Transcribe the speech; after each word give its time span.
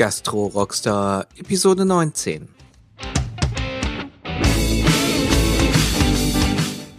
Gastro 0.00 0.46
Rockstar 0.46 1.26
Episode 1.36 1.84
19. 1.84 2.48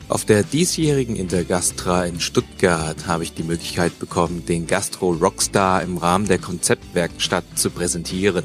Auf 0.08 0.24
der 0.26 0.44
diesjährigen 0.44 1.16
Intergastra 1.16 2.06
in 2.06 2.20
Stuttgart 2.20 3.08
habe 3.08 3.24
ich 3.24 3.34
die 3.34 3.42
Möglichkeit 3.42 3.98
bekommen, 3.98 4.46
den 4.46 4.68
Gastro 4.68 5.14
Rockstar 5.14 5.82
im 5.82 5.98
Rahmen 5.98 6.28
der 6.28 6.38
Konzeptwerkstatt 6.38 7.46
zu 7.56 7.72
präsentieren. 7.72 8.44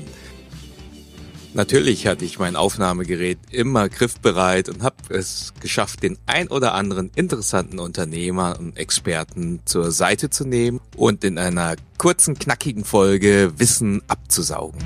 Natürlich 1.57 2.07
hatte 2.07 2.27
ich 2.27 2.39
mein 2.39 2.55
Aufnahmegerät 2.55 3.39
immer 3.51 3.89
griffbereit 3.89 4.69
und 4.69 4.83
habe 4.83 4.97
es 5.09 5.55
geschafft, 5.59 6.03
den 6.03 6.19
ein 6.27 6.49
oder 6.49 6.75
anderen 6.75 7.11
interessanten 7.15 7.79
Unternehmer 7.79 8.59
und 8.59 8.77
Experten 8.77 9.61
zur 9.65 9.91
Seite 9.91 10.29
zu 10.29 10.45
nehmen 10.45 10.81
und 10.97 11.25
in 11.25 11.39
einer 11.39 11.77
kurzen, 11.97 12.39
knackigen 12.39 12.85
Folge 12.85 13.55
Wissen 13.57 14.03
abzusaugen. 14.07 14.79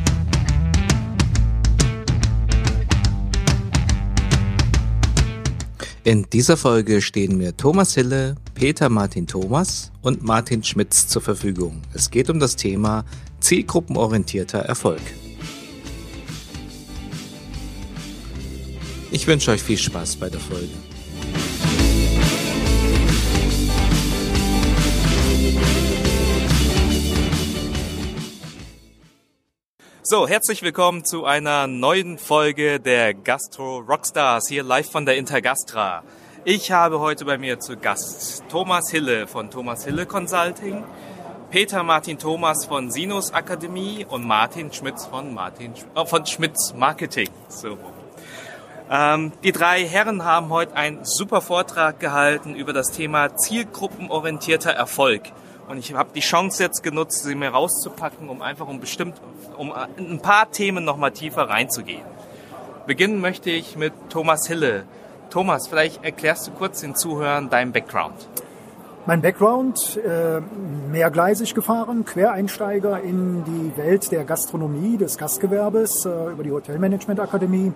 In 6.05 6.31
dieser 6.33 6.57
Folge 6.57 7.03
stehen 7.03 7.37
mir 7.37 7.57
Thomas 7.57 7.95
Hille, 7.95 8.37
Peter 8.55 8.89
Martin 8.91 9.27
Thomas 9.27 9.91
und 10.03 10.23
Martin 10.23 10.63
Schmitz 10.63 11.09
zur 11.09 11.21
Verfügung. 11.21 11.83
Es 11.95 12.13
geht 12.13 12.31
um 12.31 12.39
das 12.39 12.55
Thema 12.55 13.05
zielgruppenorientierter 13.41 14.61
Erfolg. 14.61 15.03
Ich 19.21 19.27
wünsche 19.27 19.51
euch 19.51 19.63
viel 19.63 19.77
Spaß 19.77 20.17
bei 20.17 20.31
der 20.31 20.41
Folge. 20.41 20.71
So, 30.03 30.27
herzlich 30.27 30.63
willkommen 30.63 31.05
zu 31.05 31.27
einer 31.27 31.67
neuen 31.67 32.17
Folge 32.17 32.81
der 32.81 33.13
Gastro 33.13 33.81
Rockstars 33.81 34.49
hier 34.49 34.63
live 34.63 34.91
von 34.91 35.05
der 35.05 35.19
Intergastra. 35.19 36.03
Ich 36.47 36.73
habe 36.73 36.99
heute 36.99 37.27
bei 37.27 37.37
mir 37.37 37.61
zu 37.61 37.77
Gast 37.77 38.45
Thomas 38.49 38.91
Hille 38.91 39.27
von 39.27 39.51
Thomas 39.51 39.85
Hille 39.85 40.07
Consulting, 40.07 40.83
Peter 41.51 41.83
Martin 41.83 42.19
Thomas 42.19 42.65
von 42.65 42.91
Sinus 42.91 43.35
Akademie 43.35 44.07
und 44.09 44.27
Martin 44.27 44.73
Schmitz 44.73 45.05
von 45.05 45.35
Martin 45.35 45.75
äh, 45.95 46.07
von 46.07 46.25
Schmitz 46.25 46.73
Marketing. 46.75 47.29
So. 47.51 47.77
Ähm, 48.93 49.31
die 49.45 49.53
drei 49.53 49.85
Herren 49.87 50.25
haben 50.25 50.49
heute 50.49 50.75
einen 50.75 51.05
super 51.05 51.41
Vortrag 51.41 52.01
gehalten 52.01 52.57
über 52.57 52.73
das 52.73 52.91
Thema 52.91 53.37
zielgruppenorientierter 53.37 54.73
Erfolg. 54.73 55.23
Und 55.69 55.79
ich 55.79 55.95
habe 55.95 56.11
die 56.13 56.21
Chance 56.21 56.61
jetzt 56.65 56.83
genutzt, 56.83 57.23
sie 57.23 57.37
mir 57.37 57.51
rauszupacken, 57.51 58.29
um 58.29 58.43
einfach 58.43 58.67
um 58.67 58.81
bestimmt, 58.81 59.21
um 59.57 59.73
ein 59.73 60.19
paar 60.21 60.51
Themen 60.51 60.85
nochmal 60.85 61.13
tiefer 61.13 61.49
reinzugehen. 61.49 62.03
Beginnen 62.89 63.21
möchte 63.21 63.51
ich 63.51 63.77
mit 63.77 63.93
Thomas 64.09 64.49
Hille. 64.49 64.83
Thomas, 65.31 65.69
vielleicht 65.69 66.03
erklärst 66.03 66.49
du 66.49 66.51
kurz 66.51 66.81
den 66.81 66.97
Zuhörern 66.97 67.49
deinen 67.49 67.71
Background. 67.71 68.29
Mein 69.07 69.23
Background, 69.23 70.01
äh, 70.05 70.41
mehrgleisig 70.91 71.55
gefahren, 71.55 72.05
Quereinsteiger 72.05 73.01
in 73.01 73.45
die 73.45 73.77
Welt 73.77 74.11
der 74.11 74.25
Gastronomie, 74.25 74.97
des 74.97 75.17
Gastgewerbes 75.17 76.05
äh, 76.05 76.33
über 76.33 76.43
die 76.43 76.51
Hotelmanagement 76.51 77.21
Akademie 77.21 77.73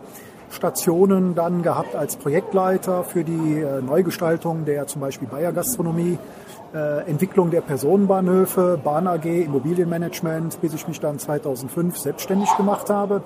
Stationen 0.55 1.35
dann 1.35 1.63
gehabt 1.63 1.95
als 1.95 2.17
Projektleiter 2.17 3.05
für 3.05 3.25
die 3.25 3.61
äh, 3.61 3.83
Neugestaltung 3.83 4.65
der 4.65 4.87
zum 4.87 5.01
Beispiel 5.01 5.29
Bayer 5.29 5.53
Gastronomie, 5.53 6.19
äh, 6.73 7.09
Entwicklung 7.09 7.51
der 7.51 7.61
Personenbahnhöfe, 7.61 8.79
Bahn 8.83 9.07
AG, 9.07 9.25
Immobilienmanagement, 9.25 10.61
bis 10.61 10.75
ich 10.75 10.89
mich 10.89 11.01
dann 11.01 11.19
2005 11.19 11.99
selbstständig 11.99 12.49
gemacht 12.57 12.89
habe. 12.89 13.23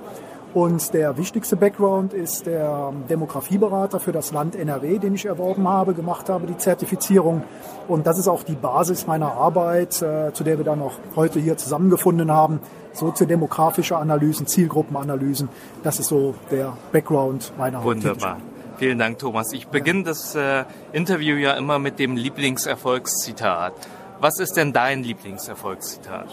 Und 0.55 0.95
der 0.95 1.19
wichtigste 1.19 1.57
Background 1.57 2.15
ist 2.15 2.47
der 2.47 2.93
Demografieberater 3.11 4.01
für 4.01 4.13
das 4.13 4.33
Land 4.33 4.57
NRW, 4.57 4.99
den 4.99 5.15
ich 5.15 5.27
erworben 5.27 5.69
habe, 5.69 5.93
gemacht 5.93 6.29
habe, 6.31 6.47
die 6.47 6.57
Zertifizierung. 6.57 7.43
Und 7.87 8.07
das 8.07 8.19
ist 8.19 8.29
auch 8.29 8.43
die 8.43 8.55
Basis 8.55 9.07
meiner 9.07 9.33
Arbeit, 9.33 10.01
äh, 10.01 10.33
zu 10.33 10.45
der 10.45 10.57
wir 10.57 10.65
dann 10.65 10.81
auch 10.81 10.95
heute 11.17 11.39
hier 11.39 11.57
zusammengefunden 11.59 12.33
haben. 12.33 12.61
Soziodemografische 12.93 13.97
Analysen, 13.97 14.47
Zielgruppenanalysen. 14.47 15.49
Das 15.83 16.01
ist 16.01 16.09
so 16.09 16.35
der 16.51 16.77
Background 16.93 17.53
meiner 17.59 17.85
Wunderbar. 17.85 18.39
Vielen 18.79 18.99
Dank, 18.99 19.19
Thomas. 19.19 19.53
Ich 19.53 19.69
beginne 19.69 20.05
das 20.05 20.35
äh, 20.35 20.65
Interview 20.93 21.37
ja 21.37 21.53
immer 21.55 21.79
mit 21.79 21.99
dem 21.99 22.17
Lieblingserfolgszitat. 22.17 23.75
Was 24.21 24.39
ist 24.39 24.55
denn 24.55 24.73
dein 24.73 25.03
Lieblingserfolgszitat? 25.03 26.29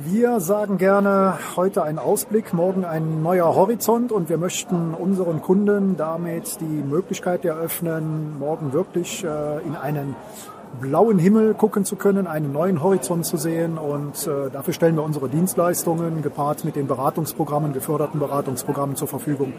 Wir 0.00 0.38
sagen 0.38 0.78
gerne 0.78 1.40
heute 1.56 1.82
ein 1.82 1.98
Ausblick, 1.98 2.52
morgen 2.52 2.84
ein 2.84 3.20
neuer 3.20 3.56
Horizont 3.56 4.12
und 4.12 4.28
wir 4.28 4.38
möchten 4.38 4.94
unseren 4.94 5.42
Kunden 5.42 5.96
damit 5.96 6.60
die 6.60 6.64
Möglichkeit 6.64 7.44
eröffnen, 7.44 8.38
morgen 8.38 8.72
wirklich 8.72 9.24
äh, 9.24 9.58
in 9.66 9.74
einen 9.74 10.14
blauen 10.80 11.18
Himmel 11.18 11.54
gucken 11.54 11.84
zu 11.84 11.96
können, 11.96 12.26
einen 12.26 12.52
neuen 12.52 12.82
Horizont 12.82 13.26
zu 13.26 13.36
sehen. 13.36 13.78
Und 13.78 14.26
äh, 14.26 14.50
dafür 14.50 14.74
stellen 14.74 14.96
wir 14.96 15.02
unsere 15.02 15.28
Dienstleistungen 15.28 16.22
gepaart 16.22 16.64
mit 16.64 16.76
den 16.76 16.86
Beratungsprogrammen, 16.86 17.72
geförderten 17.72 18.20
Beratungsprogrammen 18.20 18.96
zur 18.96 19.08
Verfügung, 19.08 19.52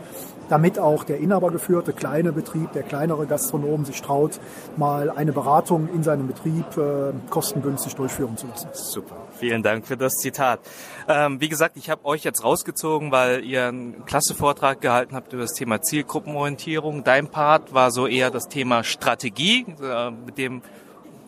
damit 0.50 0.80
auch 0.80 1.04
der 1.04 1.20
inhabergeführte 1.20 1.94
kleine 1.94 2.32
Betrieb, 2.32 2.72
der 2.74 2.84
kleinere 2.84 3.26
Gastronom 3.26 3.86
sich 3.86 4.02
traut, 4.02 4.40
mal 4.78 5.10
eine 5.10 5.34
Beratung 5.34 5.90
in 5.94 6.04
seinem 6.04 6.28
Betrieb 6.28 6.66
äh, 6.78 7.12
kostengünstig 7.30 7.96
durchführen 7.96 8.38
zu 8.38 8.48
lassen. 8.48 8.70
Super. 8.74 9.16
Vielen 9.34 9.64
Dank 9.64 9.88
für 9.88 9.98
das 9.98 10.16
Zitat. 10.16 10.60
Ähm, 11.08 11.42
wie 11.42 11.50
gesagt, 11.50 11.78
ich 11.78 11.90
habe 11.90 12.06
euch 12.06 12.24
jetzt 12.24 12.44
rausgezogen, 12.44 13.12
weil 13.12 13.44
ihr 13.44 13.68
einen 13.68 14.06
klasse 14.06 14.36
Vortrag 14.36 14.82
gehalten 14.82 15.16
habt 15.16 15.34
über 15.34 15.44
das 15.44 15.54
Thema 15.54 15.82
Zielgruppenorientierung. 15.82 17.04
Dein 17.04 17.28
Part 17.28 17.74
war 17.74 17.92
so 17.92 18.08
eher 18.08 18.32
das 18.32 18.48
Thema 18.48 18.84
Strategie, 18.84 19.66
äh, 19.82 20.12
mit 20.12 20.38
dem 20.38 20.62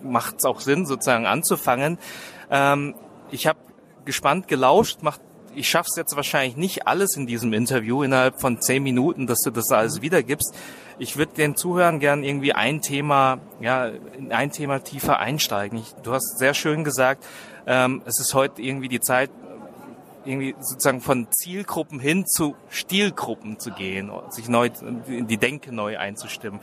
macht 0.03 0.35
es 0.39 0.45
auch 0.45 0.59
Sinn, 0.59 0.85
sozusagen 0.85 1.25
anzufangen. 1.25 1.97
Ähm, 2.49 2.95
ich 3.31 3.47
habe 3.47 3.59
gespannt 4.05 4.47
gelauscht, 4.47 5.03
macht 5.03 5.21
ich 5.55 5.69
schaff's 5.69 5.95
jetzt 5.97 6.15
wahrscheinlich 6.15 6.55
nicht 6.55 6.87
alles 6.87 7.15
in 7.15 7.27
diesem 7.27 7.53
Interview 7.53 8.03
innerhalb 8.03 8.39
von 8.39 8.61
zehn 8.61 8.83
Minuten, 8.83 9.27
dass 9.27 9.41
du 9.41 9.51
das 9.51 9.71
alles 9.71 10.01
wiedergibst. 10.01 10.55
Ich 10.97 11.17
würde 11.17 11.33
den 11.33 11.55
Zuhörern 11.55 11.99
gern 11.99 12.23
irgendwie 12.23 12.53
ein 12.53 12.81
Thema, 12.81 13.39
ja, 13.59 13.87
in 13.87 14.31
ein 14.31 14.51
Thema 14.51 14.79
tiefer 14.79 15.19
einsteigen. 15.19 15.79
Ich, 15.79 15.93
du 16.03 16.13
hast 16.13 16.37
sehr 16.37 16.53
schön 16.53 16.83
gesagt, 16.83 17.25
ähm, 17.65 18.01
es 18.05 18.19
ist 18.19 18.33
heute 18.33 18.61
irgendwie 18.61 18.87
die 18.87 18.99
Zeit, 18.99 19.29
irgendwie 20.23 20.55
sozusagen 20.59 21.01
von 21.01 21.27
Zielgruppen 21.31 21.99
hin 21.99 22.27
zu 22.27 22.55
Stilgruppen 22.69 23.59
zu 23.59 23.71
gehen, 23.71 24.11
sich 24.29 24.47
neu, 24.47 24.69
die 25.07 25.37
Denke 25.37 25.73
neu 25.73 25.97
einzustimmen. 25.97 26.59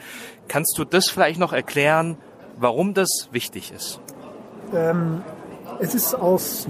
Kannst 0.47 0.78
du 0.78 0.84
das 0.84 1.10
vielleicht 1.10 1.41
noch 1.41 1.53
erklären, 1.53 2.16
warum 2.59 2.95
das 2.95 3.29
wichtig 3.33 3.73
ist? 3.73 4.01
Ähm, 4.75 5.23
es 5.81 5.95
ist 5.95 6.15
aus 6.15 6.67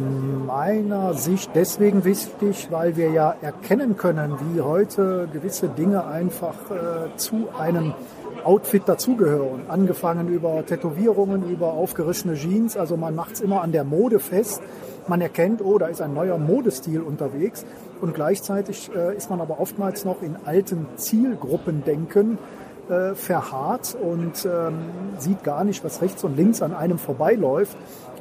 meiner 0.47 1.15
Sicht 1.15 1.50
deswegen 1.54 2.04
wichtig, 2.04 2.69
weil 2.71 2.97
wir 2.97 3.10
ja 3.10 3.34
erkennen 3.41 3.97
können, 3.97 4.34
wie 4.53 4.60
heute 4.60 5.28
gewisse 5.32 5.69
Dinge 5.69 6.06
einfach 6.06 6.54
äh, 6.71 7.16
zu 7.16 7.49
einem 7.59 7.94
Outfit 8.44 8.82
dazugehören. 8.87 9.62
Angefangen 9.69 10.28
über 10.28 10.65
Tätowierungen, 10.65 11.50
über 11.50 11.72
aufgerissene 11.72 12.34
Jeans. 12.34 12.76
Also 12.76 12.97
man 12.97 13.15
macht 13.15 13.34
es 13.34 13.41
immer 13.41 13.62
an 13.62 13.72
der 13.72 13.84
Mode 13.84 14.20
fest. 14.20 14.60
Man 15.06 15.20
erkennt, 15.20 15.62
oh, 15.65 15.78
da 15.78 15.87
ist 15.87 16.03
ein 16.03 16.12
neuer 16.12 16.38
Modestil 16.38 17.00
unterwegs. 17.00 17.65
Und 18.00 18.15
gleichzeitig 18.15 18.91
äh, 18.94 19.16
ist 19.16 19.31
man 19.31 19.41
aber 19.41 19.59
oftmals 19.59 20.05
noch 20.05 20.22
in 20.22 20.37
alten 20.44 20.87
Zielgruppendenken 20.97 22.38
äh, 22.88 23.15
verharrt 23.15 23.97
und 24.00 24.44
ähm, 24.44 24.78
sieht 25.19 25.44
gar 25.44 25.65
nicht, 25.65 25.84
was 25.84 26.03
rechts 26.03 26.25
und 26.25 26.37
links 26.37 26.62
an 26.62 26.75
einem 26.75 26.99
vorbeiläuft 26.99 27.76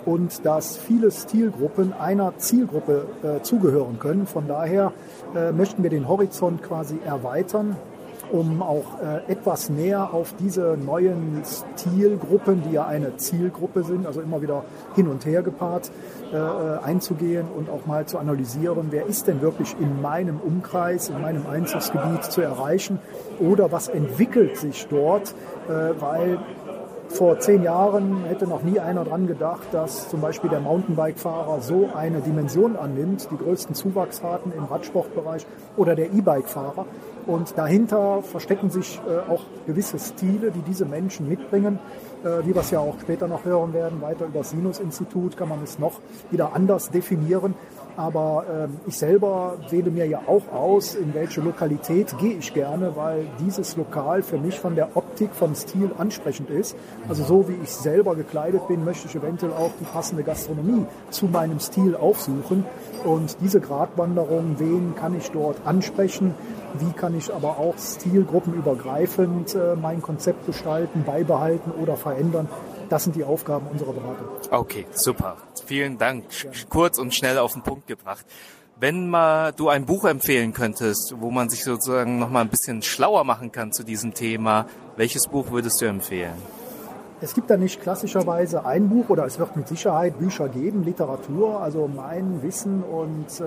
und 0.06 0.46
dass 0.46 0.78
viele 0.78 1.12
Stilgruppen 1.12 1.94
einer 1.94 2.38
Zielgruppe 2.38 3.06
äh, 3.24 3.42
zugehören 3.42 4.00
können. 4.00 4.26
Von 4.26 4.48
daher 4.48 4.94
äh, 5.36 5.52
möchten 5.52 5.84
wir 5.84 5.90
den 5.90 6.08
Horizont 6.08 6.64
quasi 6.64 6.98
erweitern 7.06 7.76
um 8.32 8.62
auch 8.62 9.00
äh, 9.02 9.32
etwas 9.32 9.70
näher 9.70 10.14
auf 10.14 10.34
diese 10.40 10.78
neuen 10.78 11.44
Stilgruppen, 11.46 12.64
die 12.64 12.74
ja 12.74 12.86
eine 12.86 13.18
Zielgruppe 13.18 13.84
sind, 13.84 14.06
also 14.06 14.22
immer 14.22 14.42
wieder 14.42 14.64
hin 14.96 15.08
und 15.08 15.26
her 15.26 15.44
gepaart, 15.44 15.92
äh, 16.34 16.36
äh, 16.36 16.80
einzugehen 16.84 17.48
und 17.56 17.70
auch 17.70 17.86
mal 17.86 18.06
zu 18.06 18.18
analysieren, 18.18 18.88
wer 18.90 19.06
ist 19.06 19.28
denn 19.28 19.42
wirklich 19.42 19.76
in 19.80 20.02
meinem 20.02 20.40
Umkreis, 20.40 21.10
in 21.10 21.22
meinem 21.22 21.48
Einzugsgebiet 21.48 22.26
zu 22.26 22.42
erreichen 22.42 23.00
oder 23.40 23.72
was 23.72 23.88
entwickelt 23.88 24.58
sich 24.58 24.88
dort, 24.88 25.34
äh, 25.68 25.72
weil 26.00 26.40
vor 27.10 27.40
zehn 27.40 27.64
Jahren 27.64 28.26
hätte 28.26 28.48
noch 28.48 28.64
nie 28.64 28.80
einer 28.80 29.06
dran 29.06 29.28
gedacht, 29.28 29.68
dass 29.72 30.10
zum 30.10 30.22
Beispiel 30.22 30.50
der 30.50 30.60
Mountainbike-Fahrer 30.60 31.62
so 31.62 31.90
eine 31.96 32.20
Dimension 32.20 32.76
annimmt, 32.76 33.30
die 33.32 33.38
größten 33.38 33.76
Zuwachsraten 33.76 34.52
im 34.52 34.66
Radsportbereich 34.66 35.46
oder 35.78 35.96
der 35.96 36.12
E-Bike-Fahrer. 36.12 36.86
Und 37.28 37.58
dahinter 37.58 38.24
verstecken 38.24 38.70
sich 38.70 39.00
äh, 39.06 39.30
auch 39.30 39.44
gewisse 39.66 40.00
Stile, 40.00 40.50
die 40.50 40.62
diese 40.62 40.86
Menschen 40.86 41.28
mitbringen. 41.28 41.78
Äh, 42.24 42.46
wie 42.46 42.56
wir 42.56 42.62
es 42.62 42.72
ja 42.72 42.80
auch 42.80 42.96
später 43.02 43.28
noch 43.28 43.46
hören 43.46 43.74
werden, 43.74 44.02
weiter 44.02 44.26
über 44.26 44.40
das 44.40 44.52
Sinus-Institut 44.52 45.38
kann 45.38 45.50
man 45.50 45.62
es 45.62 45.78
noch 45.78 46.00
wieder 46.32 46.54
anders 46.54 46.90
definieren. 46.90 47.54
Aber 47.98 48.46
ähm, 48.50 48.78
ich 48.86 48.96
selber 48.96 49.58
wähle 49.72 49.90
mir 49.90 50.06
ja 50.06 50.22
auch 50.28 50.54
aus, 50.54 50.94
in 50.94 51.16
welche 51.16 51.42
Lokalität 51.42 52.16
gehe 52.20 52.36
ich 52.38 52.54
gerne, 52.54 52.96
weil 52.96 53.26
dieses 53.40 53.76
Lokal 53.76 54.22
für 54.22 54.38
mich 54.38 54.60
von 54.60 54.76
der 54.76 54.96
Optik, 54.96 55.32
vom 55.34 55.56
Stil 55.56 55.90
ansprechend 55.98 56.52
ist. 56.52 56.76
Also 57.10 57.24
so 57.24 57.50
wie 57.50 57.56
ich 57.64 57.72
selber 57.72 58.16
gekleidet 58.16 58.68
bin, 58.68 58.86
möchte 58.86 59.08
ich 59.08 59.16
eventuell 59.16 59.52
auch 59.52 59.72
die 59.80 59.86
passende 59.86 60.22
Gastronomie 60.22 60.86
zu 61.10 61.26
meinem 61.26 61.60
Stil 61.60 61.96
aufsuchen. 61.96 62.66
Und 63.04 63.38
diese 63.42 63.60
Gratwanderung, 63.60 64.58
wen 64.60 64.94
kann 64.96 65.16
ich 65.18 65.32
dort 65.32 65.58
ansprechen? 65.66 66.36
Wie 66.78 66.92
kann 66.92 67.17
ich 67.17 67.17
aber 67.32 67.58
auch 67.58 67.76
stilgruppenübergreifend 67.78 69.56
äh, 69.56 69.76
mein 69.76 70.02
Konzept 70.02 70.46
gestalten, 70.46 71.04
beibehalten 71.06 71.72
oder 71.72 71.98
verändern? 71.98 72.48
Das 72.90 73.04
sind 73.04 73.16
die 73.16 73.24
Aufgaben 73.24 73.68
unserer 73.68 73.94
Beratung. 73.94 74.28
Okay, 74.50 74.86
super. 74.94 75.38
Vielen 75.66 75.98
Dank. 75.98 76.26
Kurz 76.70 76.98
und 76.98 77.14
schnell 77.14 77.38
auf 77.38 77.54
den 77.54 77.64
Punkt 77.64 77.88
gebracht. 77.88 78.26
Wenn 78.80 79.10
mal 79.10 79.54
du 79.54 79.70
ein 79.70 79.86
Buch 79.86 80.06
empfehlen 80.06 80.54
könntest, 80.54 81.16
wo 81.20 81.32
man 81.32 81.50
sich 81.50 81.64
sozusagen 81.64 82.20
noch 82.20 82.30
mal 82.30 82.42
ein 82.42 82.50
bisschen 82.50 82.84
schlauer 82.84 83.24
machen 83.24 83.52
kann 83.52 83.72
zu 83.72 83.84
diesem 83.84 84.14
Thema, 84.14 84.68
welches 84.96 85.28
Buch 85.28 85.52
würdest 85.52 85.82
du 85.82 85.86
empfehlen? 85.86 86.36
Es 87.20 87.34
gibt 87.34 87.50
da 87.50 87.58
nicht 87.58 87.82
klassischerweise 87.82 88.64
ein 88.68 88.90
Buch 88.90 89.10
oder 89.10 89.26
es 89.26 89.40
wird 89.40 89.56
mit 89.56 89.68
Sicherheit 89.68 90.20
Bücher 90.20 90.50
geben, 90.50 90.84
Literatur. 90.84 91.60
Also 91.60 91.88
mein 91.88 92.44
Wissen 92.44 92.84
und 92.84 93.42
äh, 93.42 93.44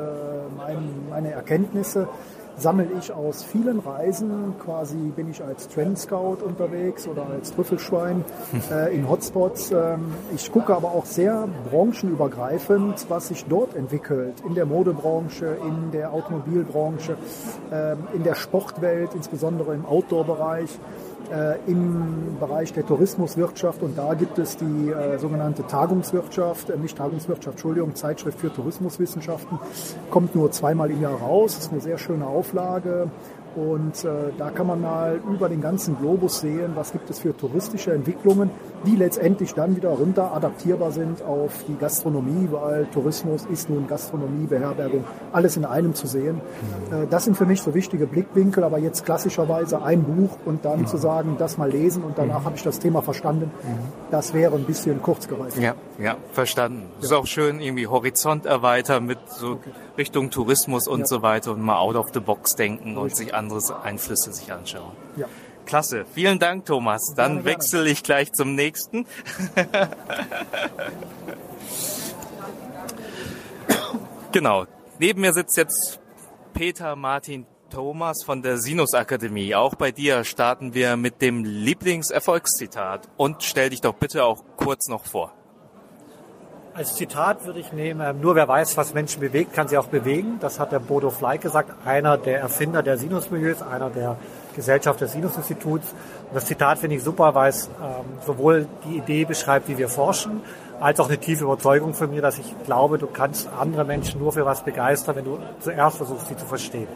mein, 0.57 1.09
meine 1.09 1.31
Erkenntnisse 1.31 2.09
sammle 2.57 2.89
ich 2.99 3.13
aus 3.13 3.43
vielen 3.43 3.79
Reisen. 3.81 4.55
Quasi 4.59 4.97
bin 4.97 5.31
ich 5.31 5.43
als 5.43 5.69
Trend 5.69 5.99
Scout 5.99 6.39
unterwegs 6.45 7.07
oder 7.07 7.27
als 7.27 7.55
Trüffelschwein 7.55 8.25
äh, 8.71 8.95
in 8.95 9.09
Hotspots. 9.09 9.71
Ähm, 9.73 10.13
ich 10.35 10.51
gucke 10.53 10.75
aber 10.75 10.89
auch 10.89 11.07
sehr 11.07 11.49
branchenübergreifend, 11.71 13.07
was 13.09 13.29
sich 13.29 13.45
dort 13.47 13.75
entwickelt. 13.75 14.35
In 14.47 14.55
der 14.55 14.67
Modebranche, 14.67 15.57
in 15.67 15.91
der 15.93 16.13
Automobilbranche, 16.13 17.17
äh, 17.71 17.97
in 18.15 18.23
der 18.23 18.35
Sportwelt, 18.35 19.15
insbesondere 19.15 19.75
im 19.75 19.87
Outdoor-Bereich 19.87 20.79
im 21.67 22.37
Bereich 22.41 22.73
der 22.73 22.87
Tourismuswirtschaft. 22.87 23.83
Und 23.83 23.97
da 23.97 24.15
gibt 24.15 24.39
es 24.39 24.57
die 24.57 24.91
äh, 24.91 25.19
sogenannte 25.19 25.67
Tagungswirtschaft, 25.67 26.71
äh, 26.71 26.77
nicht 26.77 26.97
Tagungswirtschaft, 26.97 27.55
Entschuldigung, 27.57 27.95
Zeitschrift 27.95 28.41
für 28.41 28.53
Tourismuswissenschaften, 28.53 29.59
kommt 30.11 30.35
nur 30.35 30.51
zweimal 30.51 30.91
im 30.91 31.01
Jahr 31.01 31.21
raus, 31.21 31.59
ist 31.59 31.73
eine 31.73 31.81
sehr 31.81 31.99
schöne 31.99 32.27
Auflage 32.27 33.11
und 33.57 34.05
äh, 34.05 34.33
da 34.39 34.51
kann 34.51 34.67
man 34.67 34.81
mal 34.81 35.21
über 35.33 35.49
den 35.49 35.61
ganzen 35.61 35.99
Globus 35.99 36.41
sehen, 36.41 36.73
was 36.75 36.93
gibt 36.93 37.11
es 37.11 37.19
für 37.19 37.37
touristische 37.37 37.93
Entwicklungen, 37.93 38.51
die 38.87 38.97
letztendlich 38.97 39.55
dann 39.55 39.77
wieder 39.77 39.91
runter 39.91 40.33
adaptierbar 40.33 40.93
sind 40.93 41.23
auf 41.23 41.65
die 41.69 41.77
Gastronomie, 41.77 42.49
weil 42.51 42.87
Tourismus 42.87 43.47
ist 43.47 43.69
nun 43.69 43.87
Gastronomie, 43.87 44.47
Beherbergung, 44.47 45.05
alles 45.33 45.57
in 45.57 45.65
einem 45.65 45.95
zu 45.95 46.07
sehen. 46.07 46.41
Mhm. 46.91 46.95
Äh, 46.95 47.07
das 47.09 47.25
sind 47.25 47.37
für 47.37 47.47
mich 47.47 47.61
so 47.63 47.75
wichtige 47.75 48.07
Blickwinkel, 48.07 48.65
aber 48.65 48.79
jetzt 48.79 49.05
klassischerweise 49.05 49.83
ein 49.83 50.05
Buch 50.05 50.39
und 50.45 50.65
dann 50.65 50.81
mhm. 50.81 50.87
zu 50.87 50.97
sagen, 50.97 51.37
das 51.39 51.59
mal 51.59 51.71
lesen 51.71 52.03
und 52.05 52.19
danach 52.19 52.41
mhm. 52.41 52.45
habe 52.45 52.57
ich 52.57 52.63
das 52.63 52.79
Thema 52.79 53.03
verstanden, 53.03 53.51
mhm. 53.63 54.11
das 54.11 54.33
wäre 54.33 54.55
ein 54.55 54.65
bisschen 54.65 55.03
kurz 55.03 55.29
gereicht. 55.29 55.59
Ja, 55.59 55.75
ja, 55.99 56.17
verstanden. 56.33 56.85
Ja. 56.99 57.05
Ist 57.05 57.13
auch 57.13 57.27
schön 57.27 57.61
irgendwie 57.61 57.87
Horizont 57.87 58.47
erweitern 58.47 59.07
mit 59.07 59.19
so 59.29 59.53
okay. 59.53 59.71
Richtung 59.99 60.31
Tourismus 60.31 60.89
und 60.89 61.01
ja. 61.01 61.07
so 61.07 61.21
weiter 61.23 61.53
und 61.53 61.61
mal 61.61 61.79
out 61.79 61.97
of 61.97 62.09
the 62.13 62.21
box 62.21 62.55
denken 62.55 62.97
Richtig. 62.97 63.03
und 63.03 63.17
sich 63.17 63.35
andere 63.35 63.61
Einflüsse 63.83 64.33
sich 64.33 64.53
anschauen. 64.53 64.93
Ja. 65.17 65.27
Klasse. 65.67 66.05
Vielen 66.15 66.39
Dank, 66.39 66.65
Thomas. 66.67 67.15
Dann 67.15 67.45
wechsle 67.45 67.89
ich 67.89 68.03
gleich 68.03 68.33
zum 68.33 68.57
nächsten. 68.57 69.07
genau. 74.33 74.67
Neben 74.99 75.21
mir 75.21 75.33
sitzt 75.33 75.57
jetzt 75.57 76.01
Peter 76.55 76.97
Martin 76.97 77.47
Thomas 77.71 78.25
von 78.25 78.43
der 78.43 78.59
Sinus 78.59 78.95
Akademie. 78.95 79.55
Auch 79.55 79.77
bei 79.77 79.93
dir 79.93 80.25
starten 80.25 80.75
wir 80.75 80.97
mit 80.97 81.23
dem 81.23 81.45
Lieblingserfolgszitat. 81.45 83.09
Und 83.17 83.45
stell 83.45 83.71
dich 83.71 83.81
doch 83.81 83.95
bitte 83.95 84.25
auch 84.25 84.43
kurz 84.57 84.89
noch 84.89 85.07
vor. 85.07 85.33
Als 86.81 86.95
Zitat 86.95 87.45
würde 87.45 87.61
ich 87.61 87.75
nehmen, 87.75 88.23
nur 88.23 88.37
wer 88.37 88.49
weiß, 88.49 88.79
was 88.79 88.95
Menschen 88.95 89.21
bewegt, 89.21 89.53
kann 89.53 89.69
sie 89.69 89.77
auch 89.77 89.89
bewegen. 89.89 90.39
Das 90.41 90.59
hat 90.59 90.73
der 90.73 90.79
Bodo 90.79 91.11
Fleig 91.11 91.43
gesagt, 91.43 91.71
einer 91.85 92.17
der 92.17 92.41
Erfinder 92.41 92.83
der 92.83 92.97
Sinusmilieus, 92.97 93.61
einer 93.61 93.91
der 93.91 94.17
Gesellschaft 94.57 94.99
des 95.03 95.13
Sinus-Instituts. 95.13 95.95
Das 96.33 96.47
Zitat 96.47 96.79
finde 96.79 96.97
ich 96.97 97.03
super, 97.03 97.35
weil 97.35 97.51
es 97.51 97.67
ähm, 97.67 98.07
sowohl 98.25 98.67
die 98.87 98.97
Idee 98.97 99.27
beschreibt, 99.27 99.69
wie 99.69 99.77
wir 99.77 99.91
forschen, 99.91 100.41
als 100.81 100.99
auch 101.01 101.09
eine 101.09 101.19
tiefe 101.19 101.45
Überzeugung 101.45 101.93
von 101.93 102.09
mir, 102.09 102.23
dass 102.23 102.39
ich 102.39 102.55
glaube, 102.65 102.97
du 102.97 103.09
kannst 103.09 103.51
andere 103.61 103.85
Menschen 103.85 104.19
nur 104.19 104.33
für 104.33 104.47
was 104.47 104.65
begeistern, 104.65 105.17
wenn 105.17 105.27
du 105.27 105.39
zuerst 105.59 105.99
versuchst, 105.99 106.29
sie 106.29 106.37
zu 106.39 106.47
verstehen. 106.47 106.89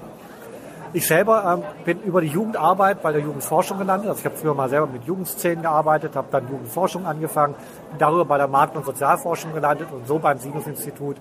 Ich 0.95 1.09
selber 1.09 1.59
ähm, 1.59 1.85
bin 1.85 2.01
über 2.03 2.21
die 2.21 2.29
Jugendarbeit 2.29 3.03
bei 3.03 3.11
der 3.11 3.21
Jugendforschung 3.21 3.79
gelandet. 3.79 4.09
Also 4.09 4.21
ich 4.21 4.27
habe 4.27 4.37
früher 4.37 4.55
mal 4.55 4.69
selber 4.69 4.87
mit 4.87 5.03
Jugendszenen 5.05 5.63
gearbeitet, 5.63 6.15
habe 6.15 6.29
dann 6.31 6.49
Jugendforschung 6.49 7.05
angefangen, 7.05 7.57
bin 7.91 7.99
darüber 7.99 8.25
bei 8.25 8.39
der 8.39 8.47
Markt- 8.47 8.77
und 8.77 8.85
Sozialforschung 8.85 9.53
gelandet 9.53 9.89
und 9.91 10.07
so 10.07 10.21
beim 10.21 10.39
Sinus-Institut 10.39 11.17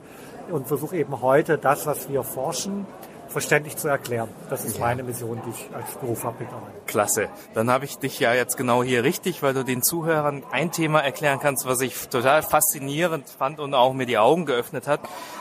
und 0.52 0.68
versuche 0.68 0.96
eben 0.96 1.20
heute 1.24 1.58
das, 1.58 1.88
was 1.88 2.08
wir 2.08 2.22
forschen, 2.22 2.86
verständlich 3.30 3.76
zu 3.76 3.88
erklären. 3.88 4.30
Das 4.48 4.64
ist 4.64 4.78
ja. 4.78 4.86
meine 4.86 5.02
Mission, 5.02 5.42
die 5.44 5.50
ich 5.50 5.70
als 5.76 5.96
Beruf 5.96 6.24
habe 6.24 6.36
mittlerweile. 6.42 6.74
Klasse. 6.86 7.30
Dann 7.56 7.72
habe 7.72 7.86
ich 7.86 7.98
dich 7.98 8.20
ja 8.20 8.32
jetzt 8.36 8.58
genau 8.58 8.84
hier 8.84 9.04
richtig, 9.04 9.42
weil 9.42 9.56
du 9.56 9.64
den 9.64 9.82
Zuhörern 9.82 10.44
ein 10.52 10.72
Thema 10.72 11.00
erklären 11.00 11.40
kannst, 11.42 11.66
was 11.66 11.82
ich 11.82 12.10
total 12.10 12.44
faszinierend 12.44 13.28
fand 13.28 13.60
und 13.60 13.74
auch 13.74 13.94
mir 13.94 14.06
die 14.06 14.20
Augen 14.20 14.46
geöffnet 14.46 14.88
hat. 14.88 15.00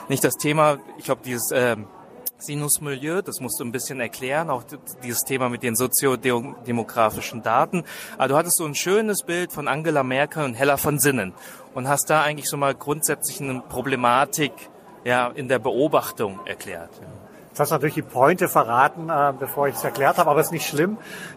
Nicht 0.09 0.25
das 0.25 0.37
Thema, 0.37 0.79
ich 0.97 1.05
glaube, 1.05 1.21
dieses 1.23 1.51
äh, 1.51 1.77
Sinusmilieu, 2.43 3.23
das 3.23 3.41
musst 3.41 3.59
du 3.61 3.65
ein 3.65 3.73
bisschen 3.73 4.01
erklären, 4.01 4.51
auch 4.51 4.65
dieses 5.03 5.25
Thema 5.25 5.49
mit 5.49 5.63
den 5.63 5.77
soziodemografischen 5.77 7.43
Daten. 7.43 7.85
Aber 8.19 8.29
du 8.29 8.37
hattest 8.37 8.57
so 8.57 8.65
ein 8.65 8.75
schönes 8.75 9.23
Bild 9.23 9.53
von 9.53 9.69
Angela 9.69 10.03
Merkel 10.03 10.45
und 10.45 10.55
Hella 10.55 10.77
von 10.77 10.99
Sinnen 10.99 11.33
und 11.75 11.89
hast 11.89 12.11
da 12.11 12.23
eigentlich 12.23 12.49
so 12.49 12.57
mal 12.57 12.75
grundsätzlich 12.75 13.41
eine 13.41 13.61
Problematik 13.61 14.53
ja, 15.05 15.29
in 15.29 15.49
der 15.49 15.59
Beobachtung 15.59 16.41
erklärt. 16.47 16.91
Jetzt 17.53 17.61
hast 17.61 17.71
du 17.71 17.75
natürlich 17.75 17.97
die 17.97 18.01
Pointe 18.01 18.49
verraten, 18.49 19.11
äh, 19.11 19.35
bevor 19.39 19.69
ich 19.69 19.75
es 19.75 19.85
erklärt 19.85 20.17
habe, 20.17 20.31
aber 20.31 20.41
es 20.41 20.47
ist 20.47 20.53
nicht 20.53 20.67
schlimm. 20.67 20.97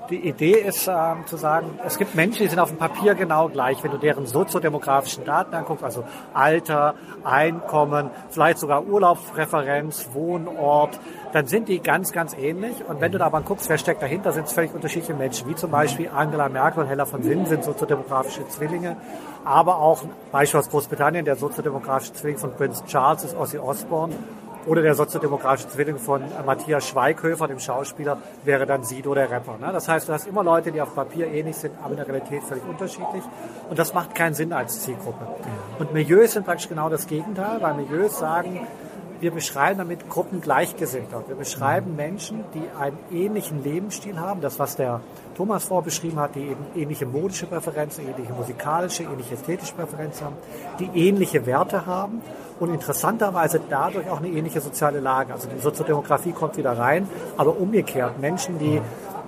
Die 0.10 0.26
Idee 0.26 0.54
ist 0.54 0.88
äh, 0.88 0.94
zu 1.26 1.36
sagen, 1.36 1.78
es 1.86 1.98
gibt 1.98 2.16
Menschen, 2.16 2.44
die 2.44 2.48
sind 2.48 2.60
auf 2.60 2.70
dem 2.70 2.78
Papier 2.78 3.16
genau 3.16 3.50
gleich. 3.50 3.84
Wenn 3.84 3.92
du 3.92 3.98
deren 3.98 4.26
soziodemografischen 4.26 5.26
Daten 5.26 5.54
anguckst, 5.54 5.84
also 5.84 6.06
Alter, 6.34 6.94
Einkommen, 7.26 8.12
vielleicht 8.30 8.60
sogar 8.60 8.86
Urlaubspräferenz, 8.86 10.08
Wohnort, 10.14 10.98
dann 11.34 11.48
sind 11.48 11.68
die 11.68 11.82
ganz, 11.82 12.14
ganz 12.14 12.34
ähnlich. 12.34 12.78
Und 12.88 13.02
wenn 13.02 13.12
du 13.12 13.18
da 13.18 13.26
aber 13.26 13.42
guckst, 13.42 13.68
wer 13.68 13.78
steckt 13.78 14.02
dahinter, 14.02 14.32
sind 14.32 14.48
es 14.48 14.54
völlig 14.54 14.74
unterschiedliche 14.74 15.16
Menschen, 15.16 15.50
wie 15.50 15.56
zum 15.56 15.72
Beispiel 15.72 16.10
Angela 16.16 16.48
Merkel 16.48 16.84
und 16.84 16.88
Hella 16.88 17.04
von 17.04 17.24
Sinn 17.24 17.46
sind 17.46 17.66
soziodemografische 17.66 18.48
Zwillinge. 18.48 18.96
Aber 19.44 19.80
auch 19.80 20.02
Beispiel 20.32 20.62
aus 20.62 20.70
Großbritannien, 20.70 21.26
der 21.26 21.36
soziodemografische 21.36 22.14
Zwilling 22.14 22.38
von 22.38 22.54
Prince 22.54 22.86
Charles 22.86 23.26
ist 23.26 23.36
Ozzy 23.36 23.58
Osbourne 23.58 24.16
oder 24.66 24.82
der 24.82 24.96
soziodemografische 24.96 25.70
Zwilling 25.70 25.98
von 25.98 26.22
Matthias 26.46 26.88
Schweighöfer, 26.88 27.48
dem 27.48 27.60
Schauspieler, 27.60 28.18
wäre 28.44 28.66
dann 28.66 28.84
Sido, 28.84 29.14
der 29.14 29.30
Rapper. 29.30 29.58
Ne? 29.60 29.72
Das 29.72 29.88
heißt, 29.88 30.08
du 30.10 30.14
hast 30.14 30.28
immer 30.28 30.44
Leute, 30.44 30.72
die 30.72 30.82
auf 30.82 30.94
Papier 30.96 31.28
ähnlich 31.28 31.56
sind, 31.56 31.74
aber 31.82 31.92
in 31.92 31.98
der 31.98 32.08
Realität 32.08 32.44
völlig 32.44 32.64
unterschiedlich. 32.66 33.24
Und 33.70 33.78
das 33.78 33.94
macht 33.94 34.16
keinen 34.16 34.34
Sinn 34.34 34.54
als 34.54 34.82
Zielgruppe. 34.82 35.28
Und 35.80 35.94
Milieus 35.94 36.34
sind 36.34 36.46
praktisch 36.46 36.70
genau 36.70 36.90
das 36.90 37.08
Gegenteil, 37.08 37.62
weil 37.62 37.74
Milieus 37.76 38.20
sagen, 38.20 38.68
wir 39.20 39.32
beschreiben 39.32 39.78
damit 39.78 40.10
Gruppen 40.10 40.42
Gleichgesinnter. 40.42 41.24
Wir 41.28 41.36
beschreiben 41.36 41.96
Menschen, 41.96 42.44
die 42.54 42.64
einen 42.80 42.98
ähnlichen 43.12 43.64
Lebensstil 43.64 44.20
haben, 44.20 44.42
das 44.42 44.60
was 44.60 44.76
der 44.76 45.02
Thomas 45.36 45.66
vorbeschrieben 45.66 46.20
hat, 46.20 46.36
die 46.36 46.42
eben 46.42 46.66
ähnliche 46.76 47.06
modische 47.06 47.46
Präferenzen, 47.46 48.08
ähnliche 48.08 48.34
musikalische, 48.34 49.04
ähnliche 49.04 49.36
ästhetische 49.36 49.74
Präferenzen 49.74 50.26
haben, 50.26 50.36
die 50.80 51.08
ähnliche 51.08 51.46
Werte 51.46 51.86
haben 51.86 52.22
und 52.60 52.74
interessanterweise 52.74 53.60
dadurch 53.70 54.10
auch 54.10 54.20
eine 54.20 54.30
ähnliche 54.30 54.62
soziale 54.62 55.00
Lage. 55.00 55.34
Also 55.34 55.48
die 55.48 55.60
Soziodemografie 55.60 56.32
kommt 56.32 56.58
wieder 56.58 56.78
rein, 56.78 57.08
aber 57.38 57.58
umgekehrt 57.60 58.20
Menschen, 58.20 58.60
die 58.60 58.82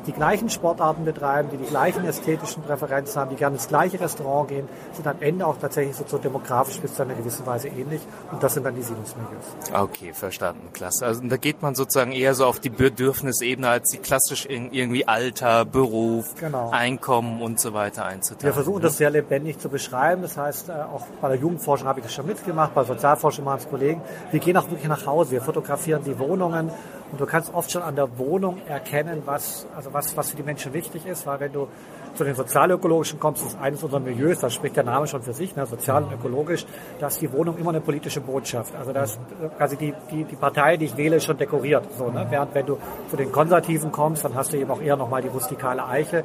die 0.07 0.13
gleichen 0.13 0.49
Sportarten 0.49 1.05
betreiben, 1.05 1.49
die 1.51 1.57
die 1.57 1.65
gleichen 1.65 2.05
ästhetischen 2.05 2.63
Präferenzen 2.63 3.19
haben, 3.19 3.29
die 3.29 3.35
gerne 3.35 3.57
ins 3.57 3.67
gleiche 3.67 3.99
Restaurant 3.99 4.47
gehen, 4.49 4.67
sind 4.93 5.05
am 5.05 5.17
Ende 5.19 5.45
auch 5.45 5.57
tatsächlich 5.57 5.95
soziodemografisch 5.95 6.79
bis 6.79 6.93
zu 6.93 7.03
einer 7.03 7.13
gewissen 7.13 7.45
Weise 7.45 7.67
ähnlich. 7.67 8.01
Und 8.31 8.41
das 8.41 8.53
sind 8.53 8.65
dann 8.65 8.75
die 8.75 8.81
Sinusmilieus. 8.81 9.45
Okay, 9.73 10.13
verstanden. 10.13 10.69
Klasse. 10.71 11.05
Also 11.05 11.21
da 11.27 11.37
geht 11.37 11.61
man 11.61 11.75
sozusagen 11.75 12.13
eher 12.13 12.33
so 12.33 12.45
auf 12.45 12.59
die 12.59 12.69
Bedürfnisebene, 12.69 13.67
als 13.67 13.89
die 13.89 13.97
klassisch 13.97 14.47
irgendwie 14.49 15.07
Alter, 15.07 15.65
Beruf, 15.65 16.35
genau. 16.39 16.69
Einkommen 16.71 17.41
und 17.41 17.59
so 17.59 17.73
weiter 17.73 18.05
einzuteilen. 18.05 18.45
Wir 18.45 18.53
versuchen 18.53 18.81
das 18.81 18.97
sehr 18.97 19.09
lebendig 19.09 19.59
zu 19.59 19.67
beschreiben. 19.69 20.21
Das 20.21 20.37
heißt, 20.37 20.69
äh, 20.69 20.71
auch 20.71 21.05
bei 21.21 21.27
der 21.27 21.37
Jugendforschung 21.37 21.87
habe 21.87 21.99
ich 21.99 22.05
das 22.05 22.13
schon 22.13 22.25
mitgemacht, 22.25 22.73
bei 22.73 22.83
Sozialforschung 22.83 23.43
machen 23.43 23.59
es 23.63 23.69
Kollegen. 23.69 24.01
Wir 24.31 24.39
gehen 24.39 24.55
auch 24.55 24.69
wirklich 24.69 24.87
nach 24.87 25.05
Hause. 25.05 25.31
Wir 25.31 25.41
fotografieren 25.41 26.03
die 26.05 26.17
Wohnungen 26.17 26.71
und 27.11 27.21
du 27.21 27.25
kannst 27.25 27.53
oft 27.53 27.71
schon 27.71 27.81
an 27.81 27.95
der 27.95 28.17
Wohnung 28.17 28.61
erkennen, 28.67 29.23
was, 29.25 29.65
also 29.75 29.93
was, 29.97 30.15
was 30.15 30.29
für 30.29 30.37
die 30.37 30.43
Menschen 30.43 30.73
wichtig 30.73 31.05
ist, 31.05 31.25
weil 31.25 31.39
wenn 31.39 31.51
du 31.51 31.67
zu 32.13 32.23
den 32.23 32.35
sozialökologischen 32.35 33.19
kommst, 33.19 33.43
das 33.43 33.53
ist 33.53 33.59
eines 33.59 33.83
unserer 33.83 33.99
Milieus, 33.99 34.39
da 34.39 34.49
spricht 34.49 34.75
der 34.75 34.83
Name 34.83 35.07
schon 35.07 35.21
für 35.21 35.33
sich, 35.33 35.55
ne, 35.55 35.65
sozial 35.65 36.03
und 36.03 36.13
ökologisch, 36.13 36.65
da 36.99 37.07
ist 37.07 37.21
die 37.21 37.31
Wohnung 37.31 37.57
immer 37.57 37.71
eine 37.71 37.81
politische 37.81 38.21
Botschaft. 38.21 38.75
Also 38.75 38.93
da 38.93 39.03
ist 39.03 39.19
quasi 39.57 39.75
die, 39.77 39.93
die, 40.11 40.23
die 40.23 40.35
Partei, 40.35 40.77
die 40.77 40.85
ich 40.85 40.97
wähle, 40.97 41.17
ist 41.17 41.25
schon 41.25 41.37
dekoriert. 41.37 41.83
So, 41.97 42.09
ne? 42.09 42.25
Während 42.29 42.53
wenn 42.53 42.65
du 42.65 42.77
zu 43.09 43.17
den 43.17 43.31
Konservativen 43.31 43.91
kommst, 43.91 44.23
dann 44.23 44.35
hast 44.35 44.53
du 44.53 44.57
eben 44.57 44.69
auch 44.71 44.81
eher 44.81 44.97
nochmal 44.97 45.21
die 45.21 45.29
rustikale 45.29 45.85
Eiche. 45.85 46.23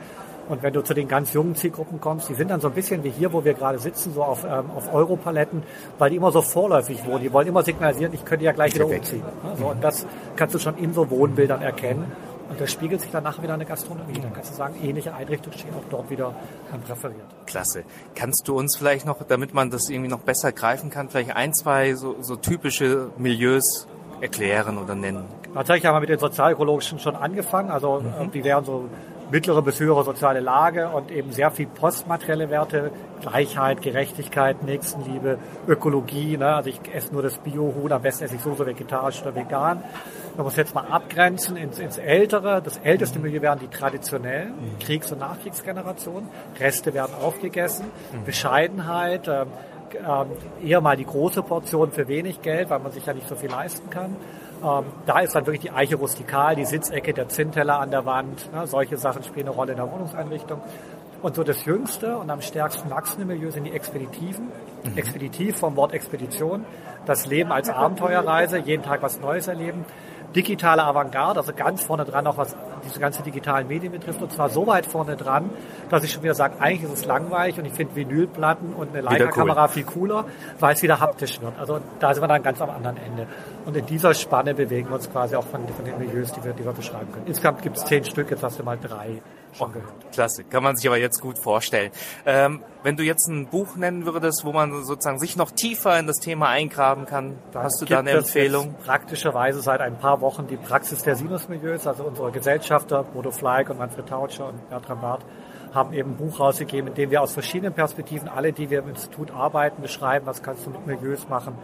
Und 0.48 0.62
wenn 0.62 0.72
du 0.72 0.82
zu 0.82 0.92
den 0.92 1.08
ganz 1.08 1.32
jungen 1.32 1.54
Zielgruppen 1.54 2.00
kommst, 2.00 2.28
die 2.28 2.34
sind 2.34 2.50
dann 2.50 2.60
so 2.60 2.68
ein 2.68 2.74
bisschen 2.74 3.04
wie 3.04 3.10
hier, 3.10 3.32
wo 3.32 3.44
wir 3.44 3.54
gerade 3.54 3.78
sitzen, 3.78 4.12
so 4.12 4.22
auf, 4.22 4.44
ähm, 4.44 4.70
auf 4.74 4.92
Europaletten, 4.92 5.62
weil 5.98 6.10
die 6.10 6.16
immer 6.16 6.32
so 6.32 6.42
vorläufig 6.42 7.06
wohnen. 7.06 7.22
Die 7.22 7.32
wollen 7.32 7.46
immer 7.46 7.62
signalisieren, 7.62 8.12
ich 8.12 8.24
könnte 8.24 8.44
ja 8.44 8.52
gleich 8.52 8.74
wieder 8.74 8.86
umziehen. 8.86 9.22
Ne? 9.44 9.56
So, 9.56 9.66
und 9.66 9.82
das 9.82 10.06
kannst 10.36 10.54
du 10.54 10.58
schon 10.58 10.76
in 10.78 10.92
so 10.92 11.08
Wohnbildern 11.10 11.62
erkennen. 11.62 12.10
Und 12.52 12.60
das 12.60 12.70
spiegelt 12.70 13.00
sich 13.00 13.10
dann 13.10 13.24
nachher 13.24 13.42
wieder 13.42 13.54
in 13.54 13.60
der 13.60 13.68
Gastronomie. 13.68 14.20
Dann 14.20 14.34
kannst 14.34 14.50
du 14.50 14.54
sagen, 14.54 14.74
ähnliche 14.82 15.14
Einrichtungen 15.14 15.58
stehen 15.58 15.72
auch 15.72 15.88
dort 15.88 16.10
wieder 16.10 16.34
präferiert. 16.86 17.24
Klasse. 17.46 17.82
Kannst 18.14 18.46
du 18.46 18.58
uns 18.58 18.76
vielleicht 18.76 19.06
noch, 19.06 19.22
damit 19.22 19.54
man 19.54 19.70
das 19.70 19.88
irgendwie 19.88 20.10
noch 20.10 20.20
besser 20.20 20.52
greifen 20.52 20.90
kann, 20.90 21.08
vielleicht 21.08 21.34
ein, 21.34 21.54
zwei 21.54 21.94
so, 21.94 22.16
so 22.20 22.36
typische 22.36 23.08
Milieus 23.16 23.88
erklären 24.20 24.76
oder 24.76 24.94
nennen? 24.94 25.24
Tatsächlich 25.54 25.86
haben 25.86 25.96
wir 25.96 26.00
mit 26.00 26.10
den 26.10 26.18
sozialökologischen 26.18 26.98
schon 26.98 27.16
angefangen. 27.16 27.70
Also 27.70 28.00
mhm. 28.00 28.30
die 28.32 28.44
wären 28.44 28.66
so 28.66 28.84
mittlere 29.32 29.62
bis 29.62 29.80
höhere 29.80 30.04
soziale 30.04 30.40
Lage 30.40 30.90
und 30.90 31.10
eben 31.10 31.32
sehr 31.32 31.50
viel 31.50 31.66
postmaterielle 31.66 32.50
Werte, 32.50 32.90
Gleichheit, 33.22 33.80
Gerechtigkeit, 33.80 34.62
Nächstenliebe, 34.62 35.38
Ökologie. 35.66 36.36
Ne? 36.36 36.54
Also 36.54 36.68
ich 36.68 36.80
esse 36.94 37.12
nur 37.14 37.22
das 37.22 37.38
Bio-Huhn, 37.38 37.90
am 37.90 38.02
besten 38.02 38.24
esse 38.24 38.36
ich 38.36 38.42
so, 38.42 38.54
so 38.54 38.66
vegetarisch 38.66 39.22
oder 39.22 39.34
vegan. 39.34 39.82
Man 40.36 40.44
muss 40.44 40.56
jetzt 40.56 40.74
mal 40.74 40.84
abgrenzen 40.84 41.56
ins, 41.56 41.78
ins 41.78 41.96
Ältere. 41.96 42.60
Das 42.62 42.76
älteste 42.76 43.18
Milieu 43.18 43.40
wären 43.40 43.58
die 43.58 43.68
traditionellen 43.68 44.50
mhm. 44.50 44.78
Kriegs- 44.78 45.10
und 45.10 45.20
Nachkriegsgenerationen. 45.20 46.28
Reste 46.60 46.92
werden 46.92 47.14
aufgegessen. 47.20 47.86
Mhm. 48.12 48.24
Bescheidenheit, 48.24 49.28
äh, 49.28 49.42
äh, 49.42 50.66
eher 50.68 50.82
mal 50.82 50.96
die 50.96 51.06
große 51.06 51.42
Portion 51.42 51.90
für 51.90 52.06
wenig 52.06 52.42
Geld, 52.42 52.68
weil 52.68 52.80
man 52.80 52.92
sich 52.92 53.06
ja 53.06 53.14
nicht 53.14 53.28
so 53.28 53.34
viel 53.34 53.50
leisten 53.50 53.88
kann. 53.88 54.16
Ähm, 54.62 54.84
da 55.06 55.20
ist 55.20 55.34
dann 55.34 55.46
wirklich 55.46 55.62
die 55.62 55.70
Eiche 55.70 55.96
rustikal, 55.96 56.56
die 56.56 56.64
Sitzecke, 56.64 57.12
der 57.12 57.28
Zinnteller 57.28 57.78
an 57.80 57.90
der 57.90 58.06
Wand. 58.06 58.52
Ne, 58.52 58.66
solche 58.66 58.96
Sachen 58.96 59.22
spielen 59.22 59.46
eine 59.46 59.56
Rolle 59.56 59.72
in 59.72 59.78
der 59.78 59.90
Wohnungseinrichtung. 59.90 60.60
Und 61.20 61.36
so 61.36 61.44
das 61.44 61.64
jüngste 61.64 62.16
und 62.16 62.30
am 62.30 62.40
stärksten 62.40 62.90
wachsende 62.90 63.26
Milieu 63.26 63.50
sind 63.50 63.64
die 63.64 63.72
Expeditiven. 63.72 64.48
Mhm. 64.82 64.98
Expeditiv 64.98 65.56
vom 65.56 65.76
Wort 65.76 65.92
Expedition. 65.92 66.64
Das 67.06 67.26
Leben 67.26 67.52
als 67.52 67.68
Abenteuerreise, 67.68 68.58
jeden 68.58 68.82
Tag 68.82 69.02
was 69.02 69.20
Neues 69.20 69.46
erleben 69.46 69.84
digitale 70.34 70.84
Avantgarde, 70.84 71.40
also 71.40 71.52
ganz 71.52 71.82
vorne 71.82 72.04
dran, 72.04 72.26
auch 72.26 72.36
was 72.36 72.56
diese 72.84 73.00
ganze 73.00 73.22
digitalen 73.22 73.68
Medien 73.68 73.92
betrifft, 73.92 74.22
und 74.22 74.32
zwar 74.32 74.48
so 74.48 74.66
weit 74.66 74.86
vorne 74.86 75.16
dran, 75.16 75.50
dass 75.88 76.04
ich 76.04 76.12
schon 76.12 76.22
wieder 76.22 76.34
sage, 76.34 76.54
eigentlich 76.60 76.82
ist 76.84 77.00
es 77.00 77.04
langweilig 77.04 77.58
und 77.58 77.64
ich 77.64 77.72
finde 77.72 77.94
Vinylplatten 77.94 78.72
und 78.72 78.90
eine 78.90 79.02
Leica-Kamera 79.02 79.64
cool. 79.64 79.68
viel 79.68 79.84
cooler, 79.84 80.24
weil 80.60 80.74
es 80.74 80.82
wieder 80.82 81.00
haptisch 81.00 81.40
wird. 81.40 81.58
Also 81.58 81.80
da 82.00 82.14
sind 82.14 82.22
wir 82.22 82.28
dann 82.28 82.42
ganz 82.42 82.60
am 82.60 82.70
anderen 82.70 82.96
Ende. 82.96 83.26
Und 83.64 83.76
in 83.76 83.86
dieser 83.86 84.14
Spanne 84.14 84.54
bewegen 84.54 84.88
wir 84.88 84.96
uns 84.96 85.10
quasi 85.10 85.36
auch 85.36 85.46
von, 85.46 85.66
von 85.68 85.84
den 85.84 85.98
Milieus, 85.98 86.32
die 86.32 86.42
wir, 86.44 86.52
die 86.52 86.64
wir 86.64 86.72
beschreiben 86.72 87.12
können. 87.12 87.26
Insgesamt 87.26 87.62
gibt 87.62 87.76
es 87.76 87.84
zehn 87.84 88.04
Stück, 88.04 88.30
jetzt 88.30 88.42
hast 88.42 88.58
du 88.58 88.64
mal 88.64 88.78
drei 88.78 89.20
schon 89.56 89.70
oh, 89.70 89.72
gehört. 89.72 90.12
Klasse, 90.12 90.44
kann 90.44 90.62
man 90.62 90.76
sich 90.76 90.86
aber 90.86 90.98
jetzt 90.98 91.20
gut 91.20 91.38
vorstellen. 91.38 91.90
Ähm, 92.26 92.62
wenn 92.82 92.96
du 92.96 93.02
jetzt 93.02 93.28
ein 93.28 93.46
Buch 93.48 93.76
nennen 93.76 94.06
würdest, 94.06 94.44
wo 94.44 94.52
man 94.52 94.84
sozusagen 94.84 95.18
sich 95.18 95.36
noch 95.36 95.50
tiefer 95.50 95.98
in 95.98 96.06
das 96.06 96.18
Thema 96.18 96.48
eingraben 96.48 97.06
kann, 97.06 97.38
da 97.52 97.62
hast 97.62 97.80
du 97.80 97.84
da 97.84 98.00
eine 98.00 98.10
Empfehlung? 98.10 98.74
Praktischerweise 98.84 99.60
seit 99.60 99.80
ein 99.80 99.98
paar 99.98 100.20
Wochen 100.20 100.46
die 100.46 100.56
Praxis 100.56 101.02
der 101.02 101.16
Sinusmilieus, 101.16 101.86
also 101.86 102.04
unsere 102.04 102.32
Gesellschafter 102.72 103.02
Bodo 103.02 103.30
Fleig 103.30 103.68
und 103.68 103.78
Manfred 103.78 104.08
Tautscher 104.08 104.48
und 104.48 104.70
Bertram 104.70 105.00
Barth 105.02 105.20
haben 105.74 105.92
eben 105.92 106.12
ein 106.12 106.16
Buch 106.16 106.40
rausgegeben, 106.40 106.88
in 106.88 106.94
dem 106.94 107.10
wir 107.10 107.20
aus 107.20 107.34
verschiedenen 107.34 107.74
Perspektiven, 107.74 108.28
alle, 108.28 108.54
die 108.54 108.70
wir 108.70 108.78
im 108.78 108.88
Institut 108.88 109.30
arbeiten, 109.30 109.82
beschreiben, 109.82 110.24
was 110.24 110.42
kannst 110.42 110.64
du 110.64 110.70
mit 110.70 110.86
Milieus 110.86 111.28
machen, 111.28 111.54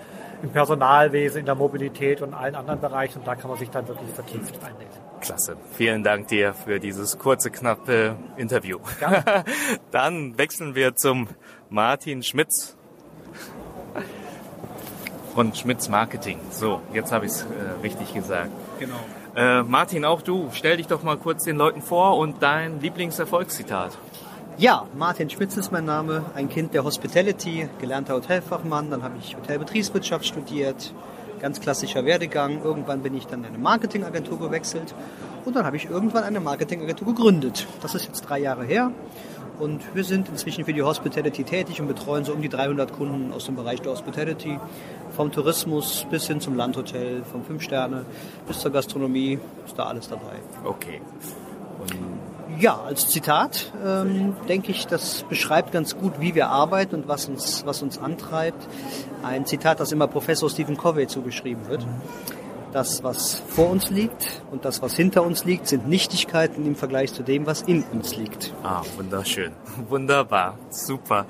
im 0.42 0.50
Personalwesen, 0.50 1.40
in 1.40 1.46
der 1.46 1.54
Mobilität 1.54 2.20
und 2.20 2.34
allen 2.34 2.54
anderen 2.54 2.80
Bereichen. 2.80 3.20
Und 3.20 3.26
da 3.26 3.36
kann 3.36 3.48
man 3.48 3.58
sich 3.58 3.70
dann 3.70 3.88
wirklich 3.88 4.10
vertieft 4.10 4.62
einlesen. 4.62 5.00
Klasse. 5.20 5.56
Vielen 5.72 6.02
Dank 6.02 6.28
dir 6.28 6.52
für 6.52 6.78
dieses 6.78 7.18
kurze, 7.18 7.50
knappe 7.50 8.16
Interview. 8.36 8.78
Dann 9.90 10.36
wechseln 10.36 10.74
wir 10.74 10.94
zum 10.94 11.28
Martin 11.70 12.22
Schmitz 12.22 12.76
von 15.34 15.54
Schmitz 15.54 15.88
Marketing. 15.88 16.38
So, 16.50 16.82
jetzt 16.92 17.12
habe 17.12 17.26
ich 17.26 17.32
es 17.32 17.42
äh, 17.42 17.46
richtig 17.82 18.14
gesagt. 18.14 18.50
Genau. 18.78 19.00
Äh, 19.38 19.62
Martin, 19.62 20.04
auch 20.04 20.20
du, 20.20 20.48
stell 20.52 20.78
dich 20.78 20.88
doch 20.88 21.04
mal 21.04 21.16
kurz 21.16 21.44
den 21.44 21.54
Leuten 21.54 21.80
vor 21.80 22.18
und 22.18 22.42
dein 22.42 22.80
Lieblingserfolgszitat. 22.80 23.96
Ja, 24.56 24.86
Martin 24.96 25.30
Schmitz 25.30 25.56
ist 25.56 25.70
mein 25.70 25.84
Name, 25.84 26.24
ein 26.34 26.48
Kind 26.48 26.74
der 26.74 26.82
Hospitality, 26.82 27.68
gelernter 27.80 28.14
Hotelfachmann, 28.14 28.90
dann 28.90 29.04
habe 29.04 29.14
ich 29.20 29.36
Hotelbetriebswirtschaft 29.36 30.26
studiert, 30.26 30.92
ganz 31.40 31.60
klassischer 31.60 32.04
Werdegang. 32.04 32.64
Irgendwann 32.64 33.00
bin 33.00 33.16
ich 33.16 33.28
dann 33.28 33.44
in 33.44 33.50
eine 33.50 33.58
Marketingagentur 33.58 34.40
gewechselt 34.40 34.92
und 35.44 35.54
dann 35.54 35.64
habe 35.64 35.76
ich 35.76 35.88
irgendwann 35.88 36.24
eine 36.24 36.40
Marketingagentur 36.40 37.06
gegründet. 37.06 37.68
Das 37.80 37.94
ist 37.94 38.06
jetzt 38.06 38.22
drei 38.22 38.40
Jahre 38.40 38.64
her 38.64 38.90
und 39.58 39.80
wir 39.94 40.04
sind 40.04 40.28
inzwischen 40.28 40.64
für 40.64 40.72
die 40.72 40.82
Hospitality 40.82 41.44
tätig 41.44 41.80
und 41.80 41.88
betreuen 41.88 42.24
so 42.24 42.32
um 42.32 42.42
die 42.42 42.48
300 42.48 42.92
Kunden 42.92 43.32
aus 43.32 43.46
dem 43.46 43.56
Bereich 43.56 43.80
der 43.80 43.92
Hospitality, 43.92 44.58
vom 45.16 45.32
Tourismus 45.32 46.06
bis 46.10 46.26
hin 46.26 46.40
zum 46.40 46.56
Landhotel, 46.56 47.22
vom 47.24 47.44
Fünf 47.44 47.62
Sterne 47.62 48.04
bis 48.46 48.60
zur 48.60 48.70
Gastronomie, 48.70 49.38
ist 49.66 49.78
da 49.78 49.84
alles 49.84 50.08
dabei. 50.08 50.36
Okay. 50.64 51.00
Und 51.80 51.92
ja, 52.60 52.80
als 52.80 53.08
Zitat 53.08 53.72
ähm, 53.86 54.34
denke 54.48 54.72
ich, 54.72 54.86
das 54.86 55.22
beschreibt 55.28 55.72
ganz 55.72 55.96
gut, 55.96 56.14
wie 56.20 56.34
wir 56.34 56.48
arbeiten 56.48 56.96
und 56.96 57.08
was 57.08 57.28
uns, 57.28 57.64
was 57.66 57.82
uns 57.82 57.98
antreibt. 57.98 58.66
Ein 59.22 59.46
Zitat, 59.46 59.80
das 59.80 59.92
immer 59.92 60.06
Professor 60.08 60.48
Stephen 60.50 60.76
Covey 60.76 61.06
zugeschrieben 61.06 61.68
wird. 61.68 61.86
Das, 62.72 63.02
was 63.02 63.34
vor 63.34 63.70
uns 63.70 63.90
liegt 63.90 64.42
und 64.50 64.64
das, 64.64 64.82
was 64.82 64.94
hinter 64.94 65.22
uns 65.22 65.44
liegt, 65.44 65.68
sind 65.68 65.88
Nichtigkeiten 65.88 66.66
im 66.66 66.76
Vergleich 66.76 67.12
zu 67.14 67.22
dem, 67.22 67.46
was 67.46 67.62
in 67.62 67.82
uns 67.84 68.16
liegt. 68.16 68.52
Ah, 68.62 68.82
wunderschön. 68.96 69.52
Wunderbar. 69.88 70.58
Super. 70.70 71.26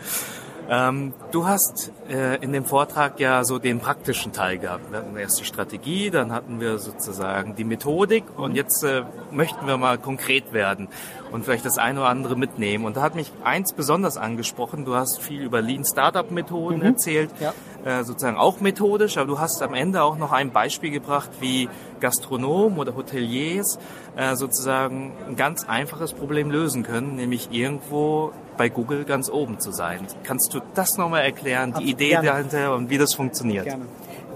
Ähm, 0.71 1.15
du 1.31 1.47
hast 1.47 1.93
äh, 2.11 2.37
in 2.43 2.53
dem 2.53 2.67
Vortrag 2.67 3.19
ja 3.21 3.43
so 3.43 3.59
den 3.59 3.81
praktischen 3.81 4.35
Teil 4.35 4.59
gehabt. 4.59 4.91
Wir 4.91 4.99
hatten 4.99 5.17
erst 5.17 5.41
die 5.41 5.47
Strategie, 5.47 6.11
dann 6.11 6.31
hatten 6.31 6.61
wir 6.61 6.79
sozusagen 6.79 7.57
die 7.57 7.65
Methodik 7.65 8.25
und 8.37 8.55
jetzt 8.55 8.85
äh, 8.85 9.05
möchten 9.31 9.67
wir 9.67 9.79
mal 9.79 9.97
konkret 9.97 10.53
werden 10.53 10.89
und 11.33 11.45
vielleicht 11.47 11.65
das 11.65 11.79
eine 11.79 12.01
oder 12.01 12.11
andere 12.11 12.37
mitnehmen. 12.37 12.85
Und 12.85 12.99
da 12.99 13.03
hat 13.03 13.15
mich 13.15 13.33
eins 13.45 13.73
besonders 13.73 14.19
angesprochen. 14.19 14.85
Du 14.85 14.95
hast 14.95 15.23
viel 15.23 15.41
über 15.41 15.63
Lean 15.63 15.87
Startup 15.87 16.31
Methoden 16.31 16.81
mhm. 16.81 16.85
erzählt, 16.85 17.31
ja. 17.41 17.55
äh, 17.87 18.05
sozusagen 18.05 18.37
auch 18.37 18.61
methodisch, 18.61 19.17
aber 19.17 19.27
du 19.27 19.39
hast 19.39 19.63
am 19.63 19.73
Ende 19.73 20.03
auch 20.03 20.19
noch 20.19 20.33
ein 20.33 20.53
Beispiel 20.53 20.91
gebracht, 20.91 21.31
wie 21.41 21.71
Gastronomen 22.01 22.79
oder 22.79 22.95
Hoteliers 22.95 23.79
äh, 24.17 24.37
sozusagen 24.37 25.13
ein 25.27 25.37
ganz 25.37 25.65
einfaches 25.65 26.13
Problem 26.13 26.51
lösen 26.51 26.83
können, 26.83 27.17
nämlich 27.17 27.49
irgendwo 27.53 28.33
bei 28.59 28.69
Google 28.69 29.05
ganz 29.05 29.31
oben 29.31 29.59
zu 29.59 29.73
sein. 29.73 30.07
Kannst 30.25 30.53
du 30.53 30.61
das 30.75 30.99
nochmal 30.99 31.23
erklären, 31.23 31.71
die 31.71 31.77
Absolut, 31.77 31.95
Idee 31.95 32.09
gerne. 32.11 32.29
dahinter 32.29 32.75
und 32.75 32.91
wie 32.91 32.99
das 32.99 33.15
funktioniert? 33.15 33.65
Gerne. 33.65 33.87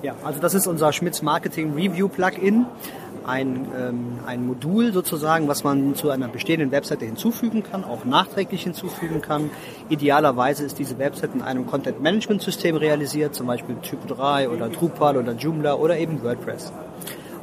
Ja, 0.03 0.15
also 0.25 0.41
das 0.41 0.55
ist 0.55 0.67
unser 0.67 0.93
Schmitz 0.93 1.21
Marketing 1.21 1.75
Review 1.75 2.09
Plugin. 2.09 2.67
Ein, 3.25 3.69
ähm, 3.79 4.19
ein 4.27 4.45
Modul 4.45 4.93
sozusagen, 4.93 5.47
was 5.47 5.63
man 5.63 5.95
zu 5.95 6.11
einer 6.11 6.27
bestehenden 6.27 6.73
Webseite 6.73 7.05
hinzufügen 7.05 7.63
kann, 7.63 7.85
auch 7.85 8.05
nachträglich 8.05 8.65
hinzufügen 8.65 9.21
kann. 9.23 9.51
Idealerweise 9.89 10.65
ist 10.65 10.81
diese 10.81 10.99
Webseite 10.99 11.35
in 11.35 11.43
einem 11.43 11.67
Content 11.69 12.01
Management 12.03 12.43
System 12.43 12.75
realisiert, 12.75 13.37
zum 13.37 13.47
Beispiel 13.47 13.77
Typo 13.77 14.13
3 14.13 14.49
oder 14.49 14.69
Drupal 14.71 15.17
oder 15.17 15.35
Joomla 15.35 15.75
oder 15.75 15.99
eben 15.99 16.21
WordPress. 16.25 16.73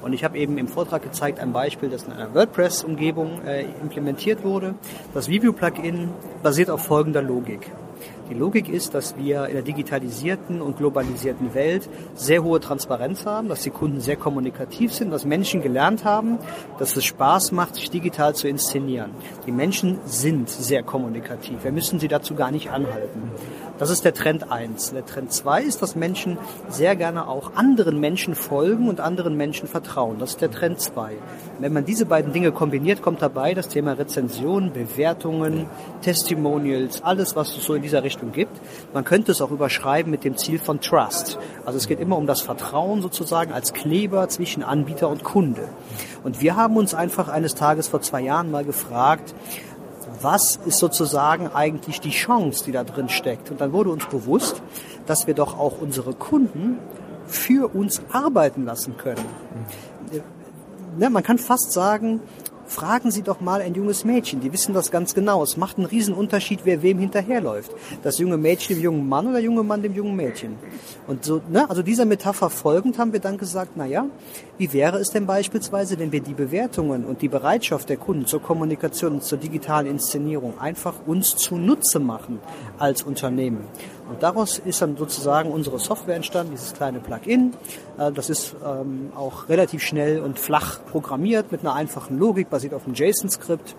Und 0.01 0.13
ich 0.13 0.23
habe 0.23 0.37
eben 0.37 0.57
im 0.57 0.67
Vortrag 0.67 1.03
gezeigt 1.03 1.39
ein 1.39 1.53
Beispiel, 1.53 1.89
das 1.89 2.03
in 2.03 2.13
einer 2.13 2.33
WordPress-Umgebung 2.33 3.41
äh, 3.45 3.65
implementiert 3.81 4.43
wurde. 4.43 4.75
Das 5.13 5.27
Review-Plugin 5.27 6.09
basiert 6.41 6.69
auf 6.69 6.81
folgender 6.81 7.21
Logik. 7.21 7.69
Die 8.29 8.35
Logik 8.35 8.69
ist, 8.69 8.93
dass 8.93 9.17
wir 9.17 9.47
in 9.47 9.53
der 9.53 9.63
digitalisierten 9.63 10.61
und 10.61 10.77
globalisierten 10.77 11.55
Welt 11.55 11.89
sehr 12.13 12.43
hohe 12.43 12.59
Transparenz 12.59 13.25
haben, 13.25 13.49
dass 13.49 13.63
die 13.63 13.71
Kunden 13.71 14.01
sehr 14.01 14.17
kommunikativ 14.17 14.93
sind, 14.93 15.09
dass 15.09 15.25
Menschen 15.25 15.63
gelernt 15.63 16.05
haben, 16.05 16.37
dass 16.77 16.95
es 16.95 17.05
Spaß 17.05 17.51
macht, 17.53 17.75
sich 17.75 17.89
digital 17.89 18.35
zu 18.35 18.47
inszenieren. 18.47 19.11
Die 19.47 19.51
Menschen 19.51 19.97
sind 20.05 20.47
sehr 20.47 20.83
kommunikativ. 20.83 21.63
Wir 21.63 21.71
müssen 21.71 21.99
sie 21.99 22.07
dazu 22.07 22.35
gar 22.35 22.51
nicht 22.51 22.69
anhalten. 22.69 23.31
Das 23.79 23.89
ist 23.89 24.03
der 24.03 24.13
Trend 24.13 24.51
1. 24.51 24.91
Der 24.91 25.05
Trend 25.05 25.31
2 25.31 25.63
ist, 25.63 25.81
dass 25.81 25.95
Menschen 25.95 26.37
sehr 26.67 26.97
gerne 26.97 27.29
auch 27.29 27.55
anderen 27.55 27.97
Menschen 27.97 28.35
folgen 28.35 28.89
und 28.89 28.99
anderen 28.99 29.37
Menschen 29.37 29.69
vertrauen. 29.69 30.17
Das 30.19 30.31
ist 30.31 30.41
der 30.41 30.51
Trend 30.51 30.81
2. 30.81 31.13
Wenn 31.59 31.71
man 31.71 31.85
diese 31.85 32.05
beiden 32.05 32.33
Dinge 32.33 32.51
kombiniert, 32.51 33.01
kommt 33.01 33.21
dabei 33.21 33.53
das 33.53 33.69
Thema 33.69 33.93
Rezension, 33.93 34.73
Bewertungen, 34.73 35.67
Testimonials, 36.01 37.01
alles, 37.03 37.37
was 37.37 37.55
es 37.55 37.63
so 37.63 37.73
in 37.73 37.81
dieser 37.81 38.03
Richtung 38.03 38.33
gibt. 38.33 38.59
Man 38.93 39.05
könnte 39.05 39.31
es 39.31 39.41
auch 39.41 39.51
überschreiben 39.51 40.11
mit 40.11 40.25
dem 40.25 40.35
Ziel 40.35 40.59
von 40.59 40.81
Trust. 40.81 41.39
Also 41.65 41.77
es 41.77 41.87
geht 41.87 42.01
immer 42.01 42.17
um 42.17 42.27
das 42.27 42.41
Vertrauen 42.41 43.01
sozusagen 43.01 43.53
als 43.53 43.71
Kleber 43.71 44.27
zwischen 44.27 44.61
Anbieter 44.61 45.07
und 45.07 45.23
Kunde. 45.23 45.69
Und 46.25 46.41
wir 46.41 46.57
haben 46.57 46.75
uns 46.75 46.93
einfach 46.93 47.29
eines 47.29 47.55
Tages 47.55 47.87
vor 47.87 48.01
zwei 48.01 48.19
Jahren 48.19 48.51
mal 48.51 48.65
gefragt, 48.65 49.33
was 50.21 50.59
ist 50.65 50.79
sozusagen 50.79 51.47
eigentlich 51.53 52.01
die 52.01 52.11
Chance, 52.11 52.63
die 52.65 52.71
da 52.71 52.83
drin 52.83 53.09
steckt. 53.09 53.51
Und 53.51 53.61
dann 53.61 53.71
wurde 53.73 53.89
uns 53.89 54.05
bewusst, 54.05 54.61
dass 55.05 55.27
wir 55.27 55.33
doch 55.33 55.57
auch 55.57 55.81
unsere 55.81 56.13
Kunden 56.13 56.77
für 57.27 57.73
uns 57.73 58.01
arbeiten 58.11 58.65
lassen 58.65 58.97
können. 58.97 59.25
Ja, 60.97 61.09
man 61.09 61.23
kann 61.23 61.37
fast 61.37 61.71
sagen, 61.71 62.21
Fragen 62.69 63.09
Sie 63.09 63.23
doch 63.23 63.41
mal 63.41 63.61
ein 63.61 63.73
junges 63.73 64.05
Mädchen, 64.05 64.41
die 64.41 64.53
wissen 64.53 64.75
das 64.75 64.91
ganz 64.91 65.15
genau. 65.15 65.41
Es 65.41 65.57
macht 65.57 65.77
einen 65.77 65.87
riesen 65.87 66.13
Unterschied, 66.13 66.59
wer 66.65 66.83
wem 66.83 66.99
hinterherläuft. 66.99 67.71
Das 68.03 68.19
junge 68.19 68.37
Mädchen 68.37 68.75
dem 68.75 68.83
jungen 68.83 69.09
Mann 69.09 69.25
oder 69.25 69.37
der 69.37 69.43
junge 69.43 69.63
Mann 69.63 69.81
dem 69.81 69.95
jungen 69.95 70.15
Mädchen. 70.15 70.55
Und 71.07 71.25
so, 71.25 71.41
ne, 71.49 71.67
also 71.67 71.81
dieser 71.81 72.05
Metapher 72.05 72.51
folgend 72.51 72.99
haben 72.99 73.11
wir 73.11 73.21
dann 73.21 73.39
gesagt, 73.39 73.71
na 73.75 73.87
ja, 73.87 74.05
wie 74.59 74.71
wäre 74.71 74.99
es 74.99 75.09
denn 75.09 75.25
beispielsweise, 75.25 75.97
wenn 75.97 76.11
wir 76.11 76.21
die 76.21 76.35
Bewertungen 76.35 77.05
und 77.05 77.23
die 77.23 77.27
Bereitschaft 77.27 77.89
der 77.89 77.97
Kunden 77.97 78.27
zur 78.27 78.39
Kommunikation 78.39 79.13
und 79.13 79.23
zur 79.23 79.39
digitalen 79.39 79.87
Inszenierung 79.87 80.59
einfach 80.59 80.93
uns 81.07 81.35
zunutze 81.37 81.99
machen 81.99 82.37
als 82.77 83.01
Unternehmen? 83.01 83.65
Und 84.09 84.23
daraus 84.23 84.57
ist 84.57 84.81
dann 84.81 84.97
sozusagen 84.97 85.51
unsere 85.51 85.79
Software 85.79 86.15
entstanden, 86.15 86.51
dieses 86.53 86.73
kleine 86.73 86.99
Plugin. 86.99 87.53
Äh, 87.97 88.11
das 88.11 88.29
ist 88.29 88.55
ähm, 88.65 89.11
auch 89.15 89.47
relativ 89.49 89.83
schnell 89.83 90.19
und 90.19 90.39
flach 90.39 90.79
programmiert 90.91 91.51
mit 91.51 91.61
einer 91.61 91.75
einfachen 91.75 92.17
Logik, 92.17 92.49
basiert 92.49 92.73
auf 92.73 92.85
einem 92.85 92.95
JSON-Skript. 92.95 93.75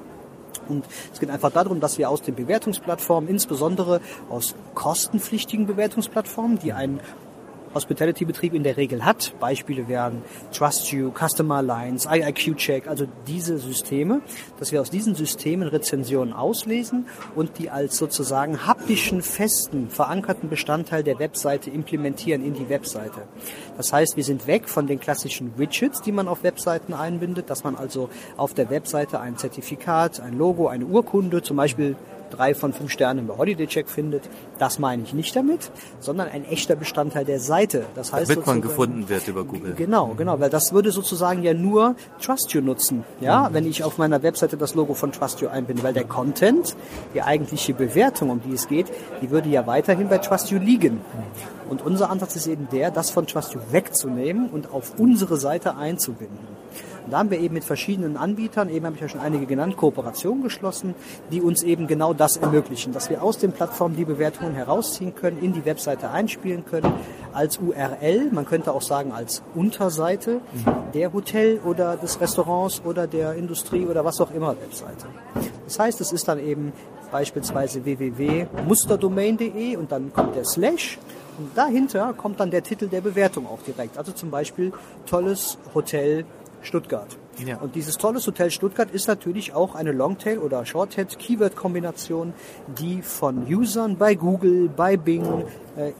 Und 0.68 0.84
es 1.12 1.18
geht 1.18 1.30
einfach 1.30 1.50
darum, 1.50 1.80
dass 1.80 1.98
wir 1.98 2.08
aus 2.08 2.22
den 2.22 2.36
Bewertungsplattformen, 2.36 3.28
insbesondere 3.28 4.00
aus 4.28 4.54
kostenpflichtigen 4.74 5.66
Bewertungsplattformen, 5.66 6.60
die 6.60 6.72
einen 6.72 7.00
Hospitality-Betrieb 7.74 8.54
in 8.54 8.62
der 8.62 8.76
Regel 8.76 9.04
hat. 9.04 9.34
Beispiele 9.38 9.88
wären 9.88 10.22
Trust 10.52 10.90
You, 10.92 11.12
Customer 11.12 11.56
Alliance, 11.56 12.08
IIQ 12.08 12.56
Check, 12.56 12.88
also 12.88 13.06
diese 13.26 13.58
Systeme, 13.58 14.22
dass 14.58 14.72
wir 14.72 14.80
aus 14.80 14.90
diesen 14.90 15.14
Systemen 15.14 15.68
Rezensionen 15.68 16.32
auslesen 16.32 17.06
und 17.34 17.58
die 17.58 17.70
als 17.70 17.96
sozusagen 17.96 18.66
haptischen, 18.66 19.22
festen, 19.22 19.88
verankerten 19.88 20.48
Bestandteil 20.48 21.02
der 21.02 21.18
Webseite 21.18 21.70
implementieren 21.70 22.44
in 22.44 22.54
die 22.54 22.68
Webseite. 22.68 23.22
Das 23.76 23.92
heißt, 23.92 24.16
wir 24.16 24.24
sind 24.24 24.46
weg 24.46 24.68
von 24.68 24.86
den 24.86 25.00
klassischen 25.00 25.56
Widgets, 25.58 26.02
die 26.02 26.12
man 26.12 26.28
auf 26.28 26.42
Webseiten 26.42 26.92
einbindet, 26.92 27.50
dass 27.50 27.64
man 27.64 27.76
also 27.76 28.10
auf 28.36 28.54
der 28.54 28.70
Webseite 28.70 29.20
ein 29.20 29.36
Zertifikat, 29.36 30.20
ein 30.20 30.36
Logo, 30.36 30.68
eine 30.68 30.86
Urkunde, 30.86 31.42
zum 31.42 31.56
Beispiel 31.56 31.96
drei 32.30 32.54
von 32.54 32.72
fünf 32.72 32.90
Sternen 32.90 33.26
bei 33.26 33.36
Holiday 33.36 33.66
Check 33.66 33.88
findet. 33.88 34.28
Das 34.58 34.78
meine 34.78 35.02
ich 35.02 35.12
nicht 35.12 35.34
damit, 35.36 35.70
sondern 36.00 36.28
ein 36.28 36.44
echter 36.44 36.76
Bestandteil 36.76 37.24
der 37.24 37.40
Seite. 37.40 37.86
Das 37.94 38.12
heißt, 38.12 38.30
damit 38.30 38.46
man 38.46 38.60
gefunden 38.60 39.08
wird 39.08 39.28
über 39.28 39.44
Google. 39.44 39.74
Genau, 39.74 40.14
genau, 40.16 40.40
weil 40.40 40.50
das 40.50 40.72
würde 40.72 40.92
sozusagen 40.92 41.42
ja 41.42 41.54
nur 41.54 41.94
TrustYou 42.20 42.62
nutzen, 42.62 43.04
ja, 43.20 43.48
mhm. 43.48 43.54
wenn 43.54 43.66
ich 43.66 43.84
auf 43.84 43.98
meiner 43.98 44.22
Webseite 44.22 44.56
das 44.56 44.74
Logo 44.74 44.94
von 44.94 45.12
TrustYou 45.12 45.48
einbinde, 45.48 45.82
weil 45.82 45.94
der 45.94 46.04
Content, 46.04 46.76
die 47.14 47.22
eigentliche 47.22 47.74
Bewertung, 47.74 48.30
um 48.30 48.40
die 48.40 48.54
es 48.54 48.68
geht, 48.68 48.86
die 49.22 49.30
würde 49.30 49.48
ja 49.48 49.66
weiterhin 49.66 50.08
bei 50.08 50.18
TrustYou 50.18 50.58
liegen. 50.58 51.00
Und 51.68 51.82
unser 51.82 52.10
Ansatz 52.10 52.34
ist 52.34 52.48
eben 52.48 52.68
der, 52.72 52.90
das 52.90 53.10
von 53.10 53.26
TrustYou 53.26 53.60
wegzunehmen 53.70 54.48
und 54.48 54.72
auf 54.72 54.94
unsere 54.98 55.36
Seite 55.36 55.76
einzubinden. 55.76 56.38
Und 57.04 57.12
da 57.12 57.18
haben 57.18 57.30
wir 57.30 57.40
eben 57.40 57.54
mit 57.54 57.64
verschiedenen 57.64 58.16
Anbietern, 58.16 58.68
eben 58.68 58.86
habe 58.86 58.96
ich 58.96 59.02
ja 59.02 59.08
schon 59.08 59.20
einige 59.20 59.46
genannt, 59.46 59.76
Kooperationen 59.76 60.42
geschlossen, 60.42 60.94
die 61.30 61.40
uns 61.40 61.62
eben 61.62 61.86
genau 61.86 62.12
das 62.20 62.36
ermöglichen, 62.36 62.92
dass 62.92 63.08
wir 63.08 63.22
aus 63.22 63.38
den 63.38 63.52
Plattformen 63.52 63.96
die 63.96 64.04
Bewertungen 64.04 64.54
herausziehen 64.54 65.14
können, 65.14 65.38
in 65.42 65.54
die 65.54 65.64
Webseite 65.64 66.10
einspielen 66.10 66.66
können, 66.66 66.92
als 67.32 67.56
URL, 67.58 68.30
man 68.30 68.44
könnte 68.44 68.74
auch 68.74 68.82
sagen 68.82 69.12
als 69.12 69.42
Unterseite 69.54 70.42
der 70.92 71.14
Hotel 71.14 71.60
oder 71.64 71.96
des 71.96 72.20
Restaurants 72.20 72.82
oder 72.84 73.06
der 73.06 73.34
Industrie 73.34 73.86
oder 73.86 74.04
was 74.04 74.20
auch 74.20 74.30
immer 74.32 74.50
Webseite. 74.50 75.06
Das 75.64 75.78
heißt, 75.78 76.00
es 76.02 76.12
ist 76.12 76.28
dann 76.28 76.38
eben 76.38 76.74
beispielsweise 77.10 77.86
www.musterdomain.de 77.86 79.76
und 79.76 79.90
dann 79.90 80.12
kommt 80.12 80.36
der 80.36 80.44
Slash 80.44 80.98
und 81.38 81.56
dahinter 81.56 82.12
kommt 82.12 82.38
dann 82.38 82.50
der 82.50 82.62
Titel 82.62 82.88
der 82.88 83.00
Bewertung 83.00 83.46
auch 83.46 83.62
direkt. 83.62 83.96
Also 83.96 84.12
zum 84.12 84.30
Beispiel 84.30 84.72
tolles 85.06 85.56
Hotel 85.74 86.26
Stuttgart. 86.60 87.16
Ja. 87.46 87.58
Und 87.58 87.74
dieses 87.74 87.96
tolles 87.96 88.26
Hotel 88.26 88.50
Stuttgart 88.50 88.90
ist 88.90 89.08
natürlich 89.08 89.54
auch 89.54 89.74
eine 89.74 89.92
Longtail- 89.92 90.38
oder 90.38 90.64
Shorthead-Keyword-Kombination, 90.64 92.32
die 92.78 93.02
von 93.02 93.46
Usern 93.46 93.96
bei 93.96 94.14
Google, 94.14 94.68
bei 94.68 94.96
Bing, 94.96 95.44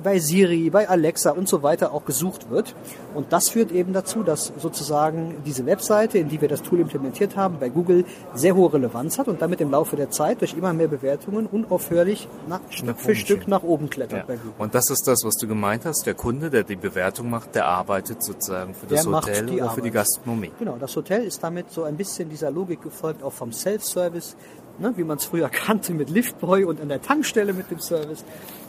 bei 0.02 0.18
Siri, 0.18 0.70
bei 0.70 0.88
Alexa 0.88 1.30
und 1.30 1.48
so 1.48 1.62
weiter 1.62 1.92
auch 1.92 2.04
gesucht 2.04 2.50
wird. 2.50 2.74
Und 3.14 3.32
das 3.32 3.48
führt 3.48 3.72
eben 3.72 3.92
dazu, 3.92 4.22
dass 4.22 4.52
sozusagen 4.58 5.36
diese 5.44 5.66
Webseite, 5.66 6.18
in 6.18 6.28
die 6.28 6.40
wir 6.40 6.48
das 6.48 6.62
Tool 6.62 6.80
implementiert 6.80 7.36
haben, 7.36 7.58
bei 7.58 7.68
Google 7.68 8.04
sehr 8.34 8.54
hohe 8.54 8.72
Relevanz 8.72 9.18
hat 9.18 9.28
und 9.28 9.40
damit 9.42 9.60
im 9.60 9.70
Laufe 9.70 9.96
der 9.96 10.10
Zeit 10.10 10.40
durch 10.40 10.54
immer 10.54 10.72
mehr 10.72 10.88
Bewertungen 10.88 11.46
unaufhörlich 11.46 12.28
nach, 12.48 12.60
Stück 12.70 12.98
für 12.98 13.14
Stück 13.14 13.48
nach 13.48 13.62
oben 13.62 13.90
klettert. 13.90 14.28
Ja. 14.28 14.36
Und 14.58 14.74
das 14.74 14.90
ist 14.90 15.06
das, 15.06 15.24
was 15.24 15.36
du 15.36 15.46
gemeint 15.46 15.84
hast. 15.84 16.06
Der 16.06 16.14
Kunde, 16.14 16.50
der 16.50 16.64
die 16.64 16.76
Bewertung 16.76 17.30
macht, 17.30 17.54
der 17.54 17.66
arbeitet 17.66 18.22
sozusagen 18.22 18.74
für 18.74 18.86
das 18.86 19.04
der 19.04 19.12
Hotel 19.12 19.48
oder 19.50 19.62
Arbeit. 19.62 19.74
für 19.74 19.82
die 19.82 19.90
Gastronomie. 19.90 20.50
Genau, 20.58 20.76
das 20.78 20.94
Hotel 20.96 21.24
ist 21.24 21.42
damit 21.42 21.70
so 21.70 21.84
ein 21.84 21.96
bisschen 21.96 22.28
dieser 22.28 22.50
Logik 22.50 22.82
gefolgt, 22.82 23.22
auch 23.22 23.32
vom 23.32 23.52
Self-Service, 23.52 24.36
ne, 24.80 24.92
wie 24.96 25.04
man 25.04 25.18
es 25.18 25.26
früher 25.26 25.48
kannte 25.48 25.94
mit 25.94 26.10
Liftboy 26.10 26.64
und 26.64 26.80
an 26.80 26.88
der 26.88 27.02
Tankstelle 27.02 27.52
mit 27.52 27.70
dem 27.70 27.78
Service. 27.78 28.24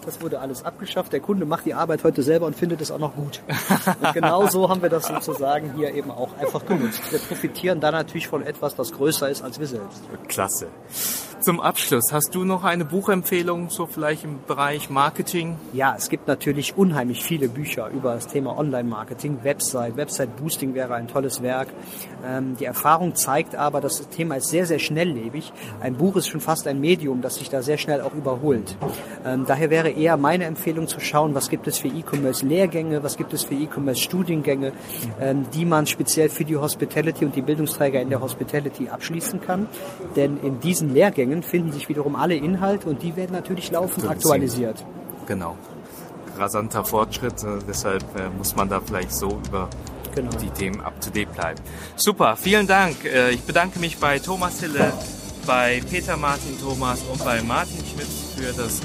Das 0.06 0.22
wurde 0.22 0.40
alles 0.40 0.64
abgeschafft. 0.66 1.14
Der 1.14 1.20
Kunde 1.20 1.46
macht 1.46 1.66
die 1.66 1.74
Arbeit 1.74 2.04
heute 2.04 2.24
selber 2.24 2.46
und 2.48 2.56
findet 2.56 2.82
es 2.82 2.92
auch 2.92 3.00
noch 3.00 3.16
gut. 3.16 3.42
Und 4.02 4.14
genau 4.14 4.48
so 4.48 4.70
haben 4.70 4.82
wir 4.82 4.90
das 4.90 5.08
sozusagen 5.08 5.74
hier 5.76 5.94
eben 5.94 6.10
auch 6.10 6.38
einfach 6.38 6.66
genutzt. 6.66 7.02
Wir 7.12 7.20
profitieren 7.20 7.80
da 7.80 7.92
natürlich 7.92 8.28
von 8.28 8.42
etwas, 8.42 8.76
das 8.76 8.92
größer 8.92 9.30
ist 9.30 9.44
als 9.44 9.60
wir 9.60 9.68
selbst. 9.68 10.02
Klasse. 10.28 10.68
Zum 11.42 11.60
Abschluss, 11.60 12.14
hast 12.14 12.36
du 12.36 12.46
noch 12.46 12.64
eine 12.64 12.86
Buchempfehlung, 12.86 13.72
so 13.72 13.88
vielleicht 13.88 14.26
im 14.26 14.38
Bereich 14.46 14.92
Marketing? 14.92 15.56
Ja, 15.74 15.96
es 15.98 16.10
gibt 16.10 16.28
natürlich 16.28 16.78
unheimlich 16.78 17.24
viele 17.24 17.50
Bücher 17.50 17.90
über 17.90 18.14
das 18.14 18.28
Thema 18.28 18.56
Online-Marketing, 18.60 19.40
Website, 19.42 19.98
Website-Boosting 19.98 20.76
wäre 20.76 20.94
ein 20.94 21.08
tolles 21.08 21.42
Werk. 21.42 21.70
Ähm, 22.24 22.56
die 22.60 22.66
Erfahrung 22.66 23.16
zeigt 23.16 23.56
aber, 23.56 23.82
das 23.82 24.08
Thema 24.10 24.36
ist 24.36 24.50
sehr, 24.50 24.68
sehr 24.68 24.78
schnelllebig. 24.78 25.52
Ein 25.80 25.96
Buch 25.96 26.16
ist 26.16 26.28
schon 26.28 26.42
fast 26.42 26.68
ein 26.68 26.80
Medium, 26.80 27.24
das 27.24 27.38
sich 27.38 27.50
da 27.50 27.64
sehr 27.64 27.80
schnell 27.80 28.02
auch 28.02 28.14
überholt. 28.14 28.78
Ähm, 29.26 29.46
daher 29.48 29.72
wäre 29.72 29.90
eher 29.90 30.18
meine 30.18 30.46
Empfehlung 30.46 30.88
zu 30.88 31.00
schauen, 31.00 31.34
was 31.34 31.50
gibt 31.50 31.66
es 31.66 31.80
für 31.80 31.88
E-Commerce-Lehrgänge, 31.88 33.02
was 33.02 33.18
gibt 33.18 33.34
es 33.34 33.46
für 33.46 33.56
E-Commerce-Studiengänge, 33.56 34.74
ähm, 35.20 35.48
die 35.56 35.66
man 35.66 35.88
speziell 35.88 36.30
für 36.30 36.46
die 36.46 36.58
Hospitality 36.58 37.26
und 37.26 37.36
die 37.36 37.42
Bildungsträger 37.42 38.00
in 38.00 38.10
der 38.10 38.22
Hospitality 38.22 38.90
abschließen 38.90 39.42
kann. 39.42 39.68
Denn 40.16 40.38
in 40.44 40.60
diesen 40.60 40.94
Lehrgängen 40.94 41.31
Lehrgängen 41.32 41.44
finden 41.44 41.72
sich 41.72 41.88
wiederum 41.88 42.16
alle 42.16 42.36
Inhalte 42.36 42.90
und 42.90 43.02
die 43.02 43.16
werden 43.16 43.32
natürlich 43.34 43.72
laufend 43.72 44.08
aktualisiert. 44.08 44.84
Genau. 45.28 45.56
Rasanter 46.38 46.84
Fortschritt, 46.84 47.44
äh, 47.44 47.60
deshalb 47.68 48.04
äh, 48.18 48.30
muss 48.38 48.56
man 48.56 48.68
da 48.70 48.82
vielleicht 48.82 49.14
so 49.14 49.40
über 49.48 49.70
genau. 50.16 50.32
die 50.42 50.50
Themen 50.50 50.82
up 50.82 51.00
to 51.02 51.10
date 51.10 51.32
bleiben. 51.34 51.60
Super, 51.96 52.36
vielen 52.36 52.68
Dank. 52.68 53.06
Äh, 53.06 53.32
ich 53.32 53.42
bedanke 53.42 53.80
mich 53.80 53.98
bei 53.98 54.20
Thomas 54.20 54.60
Hille, 54.60 54.92
bei 55.46 55.82
Peter 55.90 56.18
Martin 56.18 56.60
Thomas 56.60 57.02
und 57.12 57.24
bei 57.24 57.42
Martin 57.42 57.84
Schmitz 57.86 58.34
für 58.36 58.54
das 58.54 58.82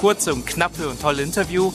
kurze 0.00 0.34
und 0.34 0.46
knappe 0.46 0.88
und 0.88 1.00
tolle 1.00 1.22
Interview. 1.22 1.72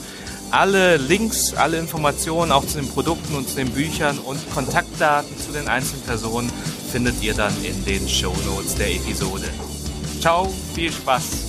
Alle 0.50 0.96
Links, 0.96 1.54
alle 1.54 1.78
Informationen 1.78 2.52
auch 2.52 2.64
zu 2.64 2.78
den 2.78 2.88
Produkten 2.88 3.34
und 3.34 3.48
zu 3.48 3.56
den 3.56 3.70
Büchern 3.70 4.18
und 4.18 4.38
Kontaktdaten 4.54 5.36
zu 5.38 5.52
den 5.52 5.68
einzelnen 5.68 6.02
Personen 6.04 6.52
findet 6.96 7.22
ihr 7.22 7.34
dann 7.34 7.52
in 7.62 7.84
den 7.84 8.08
Show 8.08 8.34
Notes 8.46 8.74
der 8.74 8.90
Episode. 8.90 9.44
Ciao, 10.18 10.48
viel 10.74 10.90
Spaß. 10.90 11.44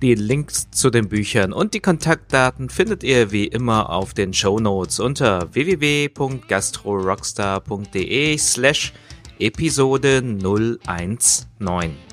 Die 0.00 0.14
Links 0.14 0.70
zu 0.70 0.90
den 0.90 1.08
Büchern 1.08 1.52
und 1.52 1.74
die 1.74 1.80
Kontaktdaten 1.80 2.70
findet 2.70 3.02
ihr 3.02 3.32
wie 3.32 3.48
immer 3.48 3.90
auf 3.90 4.14
den 4.14 4.32
Show 4.32 4.60
Notes 4.60 5.00
unter 5.00 5.52
www.gastrorockstar.de 5.52 8.38
slash 8.38 8.92
Episode 9.40 10.20
019. 10.20 12.09